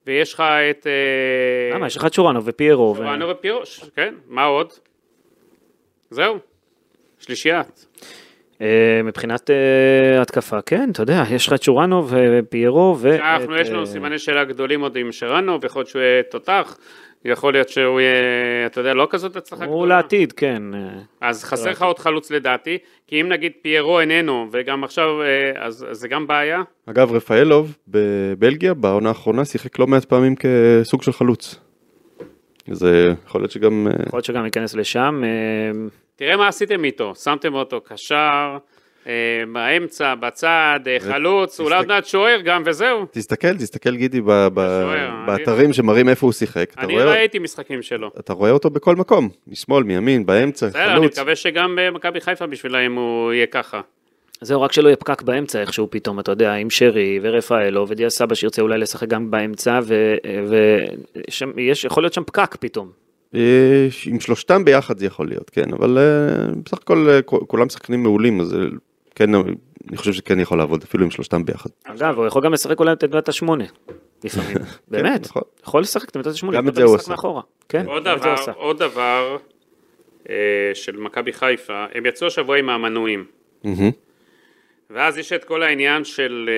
[0.06, 0.40] ויש לך
[0.70, 0.86] את...
[0.86, 1.86] אה, למה?
[1.86, 2.94] יש לך את שורנו ופיירו.
[2.94, 4.72] ו- שורנו ופירוש, כן, מה עוד?
[6.11, 6.38] זהו,
[7.18, 7.86] שלישיית.
[8.61, 12.96] אה, מבחינת אה, התקפה, כן, אתה יודע, יש לך את שורנו ופיירו.
[13.00, 16.78] ואת, אנחנו, יש לנו סימני שאלה גדולים עוד עם שרנו, ויכול להיות שהוא יהיה תותח,
[17.24, 20.62] יכול להיות שהוא יהיה, אתה יודע, לא כזאת הצלחה הוא לעתיד, כן.
[21.20, 25.86] אז חסר לך עוד חלוץ לדעתי, כי אם נגיד פיירו איננו, וגם עכשיו, אה, אז
[25.90, 26.62] אז זה גם בעיה.
[26.86, 31.60] אגב, רפאלוב בבלגיה בעונה האחרונה שיחק לא מעט פעמים כסוג של חלוץ.
[32.70, 33.86] אז אה, יכול להיות שגם...
[33.86, 35.22] אה, יכול להיות שגם ייכנס לשם.
[35.24, 38.58] אה, תראה מה עשיתם איתו, שמתם אותו קשר,
[39.52, 43.06] באמצע, בצד, אה, חלוץ, אולי עוד מעט שוער גם, וזהו.
[43.11, 46.72] תסתכל, תסתכל גידי ב- ב- שוער, באתרים שמראים איפה הוא שיחק.
[46.78, 48.11] אני ראיתי משחקים שלו.
[48.20, 51.18] אתה רואה אותו בכל מקום, משמאל, מימין, באמצע, בסדר, אני חלוץ.
[51.18, 53.80] מקווה שגם במכבי חיפה בשבילם הוא יהיה ככה.
[54.42, 58.34] זהו, רק שלא יהיה פקק באמצע איכשהו פתאום, אתה יודע, עם שרי ורפאלו ודיה סבא
[58.34, 59.80] שירצה אולי לשחק גם באמצע,
[61.56, 62.88] ויש, יכול להיות שם פקק פתאום.
[63.34, 68.02] אה, עם שלושתם ביחד זה יכול להיות, כן, אבל אה, בסך הכל אה, כולם שחקנים
[68.02, 68.61] מעולים, אז אה,
[69.20, 71.70] כן, אני חושב שכן יכול לעבוד אפילו עם שלושתם ביחד.
[71.84, 73.64] אגב, הוא יכול גם לשחק אולי את עמדת השמונה,
[74.24, 74.56] לפעמים.
[74.88, 75.42] באמת, נכון.
[75.62, 76.56] יכול לשחק את עמדת השמונה.
[76.56, 77.14] גם את זה הוא עשה.
[77.68, 78.52] כן, עוד דבר, עשה.
[78.52, 79.36] עוד דבר
[80.30, 80.34] אה,
[80.74, 83.24] של מכבי חיפה, הם יצאו השבוע עם המנויים.
[84.90, 86.54] ואז יש את כל העניין של אה,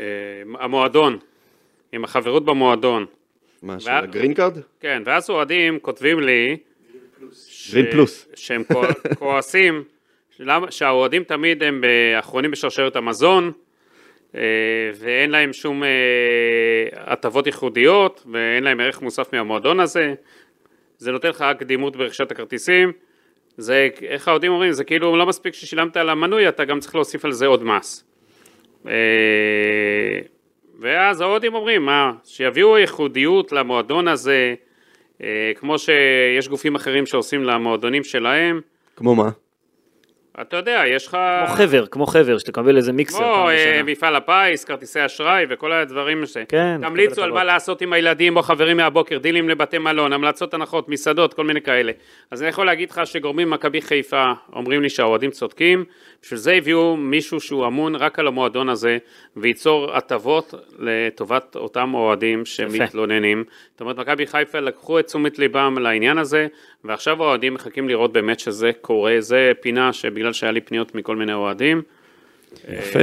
[0.00, 1.18] אה, המועדון,
[1.92, 3.06] עם החברות במועדון.
[3.62, 4.58] מה, של ה Green Card?
[4.80, 6.56] כן, ואז אוהדים כותבים לי...
[7.72, 8.28] Green Plus.
[8.34, 8.86] שהם כוע-
[9.18, 9.84] כועסים,
[10.70, 13.52] שהאוהדים תמיד הם אה, אחרונים בשרשרת המזון,
[14.34, 14.40] אה,
[14.94, 15.88] ואין להם שום אה,
[16.92, 20.14] הטבות ייחודיות, ואין להם ערך מוסף מהמועדון הזה.
[20.98, 22.92] זה נותן לך רק קדימות ברכישת הכרטיסים.
[23.56, 27.24] זה, איך האוהדים אומרים, זה כאילו לא מספיק ששילמת על המנוי, אתה גם צריך להוסיף
[27.24, 28.04] על זה עוד מס.
[30.80, 34.54] ואז האוהדים אומרים, מה, שיביאו ייחודיות למועדון הזה,
[35.54, 38.60] כמו שיש גופים אחרים שעושים למועדונים שלהם.
[38.96, 39.30] כמו מה?
[40.40, 41.18] אתה יודע, יש לך...
[41.46, 43.80] כמו חבר, כמו חבר, שתקבל איזה מיקסר כמו אה.
[43.84, 46.36] מפעל הפיס, כרטיסי אשראי וכל הדברים ש...
[46.48, 47.44] כן, תמליצו על מה.
[47.44, 51.92] לעשות עם הילדים או חברים מהבוקר, דילים לבתי מלון, המלצות הנחות, מסעדות, כל מיני כאלה.
[52.30, 55.84] אז אני יכול להגיד לך שגורמים במכבי חיפה אומרים לי שהאוהדים צודקים,
[56.22, 58.98] בשביל זה הביאו מישהו שהוא אמון רק על המועדון הזה,
[59.36, 63.44] וייצור הטבות לטובת אותם אוהדים שמתלוננים.
[63.70, 66.46] זאת אומרת, מכבי חיפה לקחו את תשומת ליבם לעניין הזה,
[66.84, 71.32] ועכשיו האוהדים מחכים לראות באמת שזה קורה, זה פינה שבגלל שהיה לי פניות מכל מיני
[71.32, 71.82] אוהדים.
[72.68, 72.98] יפה.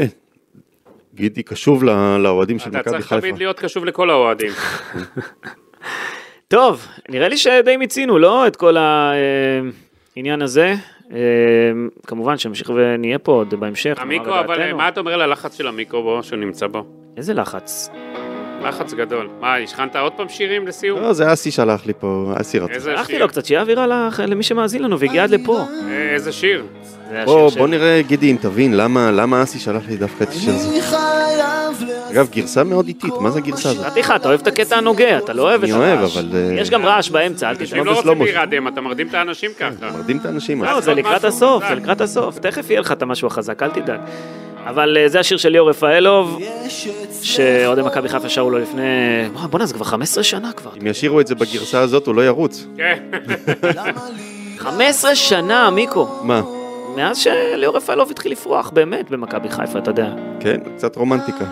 [1.15, 3.21] גידי קשוב ל- לאוהדים של אתה מכבי צריך חיפה.
[3.21, 4.51] תמיד להיות קשוב לכל האוהדים.
[6.47, 8.47] טוב, נראה לי שדי מיצינו, לא?
[8.47, 10.73] את כל העניין הזה.
[11.13, 11.17] אה,
[12.07, 13.97] כמובן שנמשיך ונהיה פה עוד בהמשך.
[13.97, 14.77] המיקרו, אבל דעתנו.
[14.77, 16.85] מה אתה אומר ללחץ של המיקרו בו, שהוא נמצא בו?
[17.17, 17.89] איזה לחץ.
[18.63, 19.29] לחץ גדול.
[19.39, 21.01] מה, השכנת עוד פעם שירים לסיום?
[21.01, 22.73] לא, זה אסי שלח לי פה, אסי רצה.
[22.73, 23.21] איזה שלחתי שיר?
[23.21, 25.59] לו קצת, שיהיה אווירה למי שמאזין לנו והגיע עד לפה.
[25.87, 26.65] אה, איזה שיר?
[27.25, 30.79] בוא, בוא נראה, גידי, אם תבין, למה למה אסי שלח לי דווקא את השיר הזה.
[32.11, 33.85] אגב, גרסה מאוד איטית, מה זה הגרסה הזאת?
[33.85, 36.17] חתיכה, אתה אוהב את הקטע הנוגע, אתה לא אוהב את אני אוהב, הרעש.
[36.17, 36.29] אבל...
[36.35, 37.83] אה, יש גם רעש באמצע, אל אני תשמע.
[37.83, 38.13] לא רוצה.
[38.13, 39.91] להירדם, אתה מרדים את האנשים ככה.
[39.93, 40.63] מרדים את האנשים.
[40.63, 40.81] לא.
[40.81, 41.63] זה לקראת הסוף.
[41.69, 43.99] זה לקראת הסוף, תכף יהיה לך את המשהו החזק, אל תדאג.
[44.65, 46.39] אבל אה, זה השיר של ליאור רפאלוב,
[47.21, 48.83] שאוהדי מכבי חיפה שרו לו לפני...
[49.49, 50.71] בואנה, זה כבר 15 שנה כבר.
[50.81, 52.65] אם ישאירו את זה בגרסה הזאת, הוא לא ירוץ.
[52.77, 52.99] כן.
[54.57, 56.19] 15 שנה, מיקו.
[56.23, 56.41] מה?
[56.99, 60.13] מאז שליאור רפאלוב התחיל לפרוח, באמת, במכבי חיפה, אתה יודע.
[60.39, 61.45] כן, קצת רומנטיקה.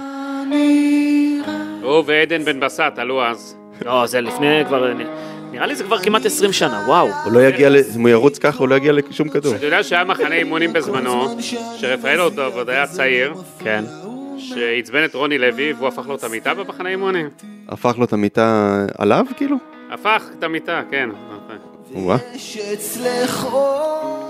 [1.82, 3.58] הוא ועדן בן בסט עלו אז.
[3.86, 4.94] לא, זה לפני כבר...
[5.52, 7.08] נראה לי זה כבר כמעט 20 שנה, וואו.
[7.24, 9.56] הוא לא יגיע, אם הוא ירוץ ככה, הוא לא יגיע לשום כדור.
[9.56, 11.38] אתה יודע שהיה מחנה אימונים בזמנו,
[11.78, 13.84] שרפאל עוד עוד היה צעיר, כן.
[14.38, 17.30] שעצבן את רוני לוי, והוא הפך לו את המיטה במחנה אימונים.
[17.70, 19.58] הפך לו את המיטה עליו, כאילו?
[19.92, 21.10] הפך את המיטה, כן.
[21.94, 22.18] וואה.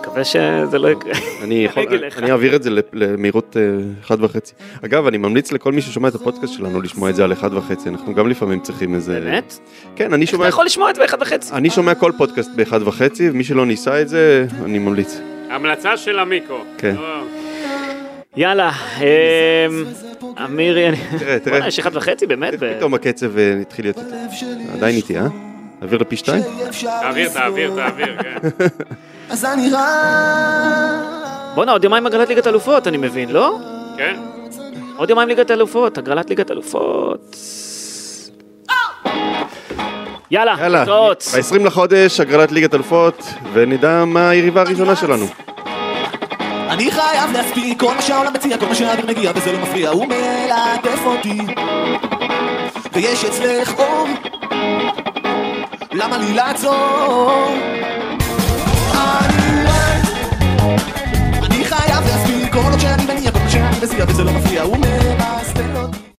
[0.08, 1.14] מקווה שזה לא יקרה.
[1.43, 1.84] אני יכול.
[2.18, 3.62] אני אעביר את זה למהירות אה,
[4.01, 4.53] אחד וחצי.
[4.86, 7.89] אגב, אני ממליץ לכל מי ששומע את הפודקאסט שלנו לשמוע את זה על אחד וחצי,
[7.89, 9.20] אנחנו גם לפעמים צריכים איזה...
[9.20, 9.60] באמת?
[9.95, 10.47] כן, אני אתה שומע...
[10.47, 11.53] יכול לשמוע את זה באחד וחצי.
[11.53, 15.20] אני שומע כל פודקאסט באחד וחצי, ומי שלא ניסה את זה, אני ממליץ.
[15.49, 16.60] המלצה של המיקרו.
[16.78, 16.95] כן.
[16.95, 17.24] לא,
[18.36, 19.05] יאללה, אמ,
[20.45, 20.97] אמירי, אני...
[21.20, 21.39] תראה, תראה.
[21.55, 22.53] בוא'נה, יש אחד וחצי, באמת?
[22.78, 24.45] פתאום הקצב אה, התחיל להיות איתי.
[24.74, 25.28] עדיין איתי, אה?
[25.82, 26.43] נעביר לפי שתיים?
[27.01, 28.38] תעביר, תעביר, תעביר, כן.
[29.30, 29.82] אז אני רק...
[31.56, 33.58] בואנה, עוד יומיים הגרלת ליגת אלופות, אני מבין, לא?
[33.98, 34.16] כן?
[34.98, 37.36] עוד יומיים ליגת אלופות, הגרלת ליגת אלופות.
[40.32, 41.24] יאללה, יאללה, תוצאות.
[41.36, 43.24] ב-20 לחודש, הגרלת ליגת אלופות,
[43.54, 45.26] ונדע מה היריבה הראשונה שלנו.
[46.70, 50.06] אני חייב להספיק כל מה שהעולם מציע, כל מה שהאוויר מגיע וזה לא מפריע, הוא
[50.06, 51.38] מלטף אותי
[52.94, 54.08] ויש אצלך אור
[55.94, 57.56] למה לי לעצור?
[62.80, 66.16] שאני מניע, כל מה שאני מסיע, וזה לא מפריע, הוא מבאסטל אותי.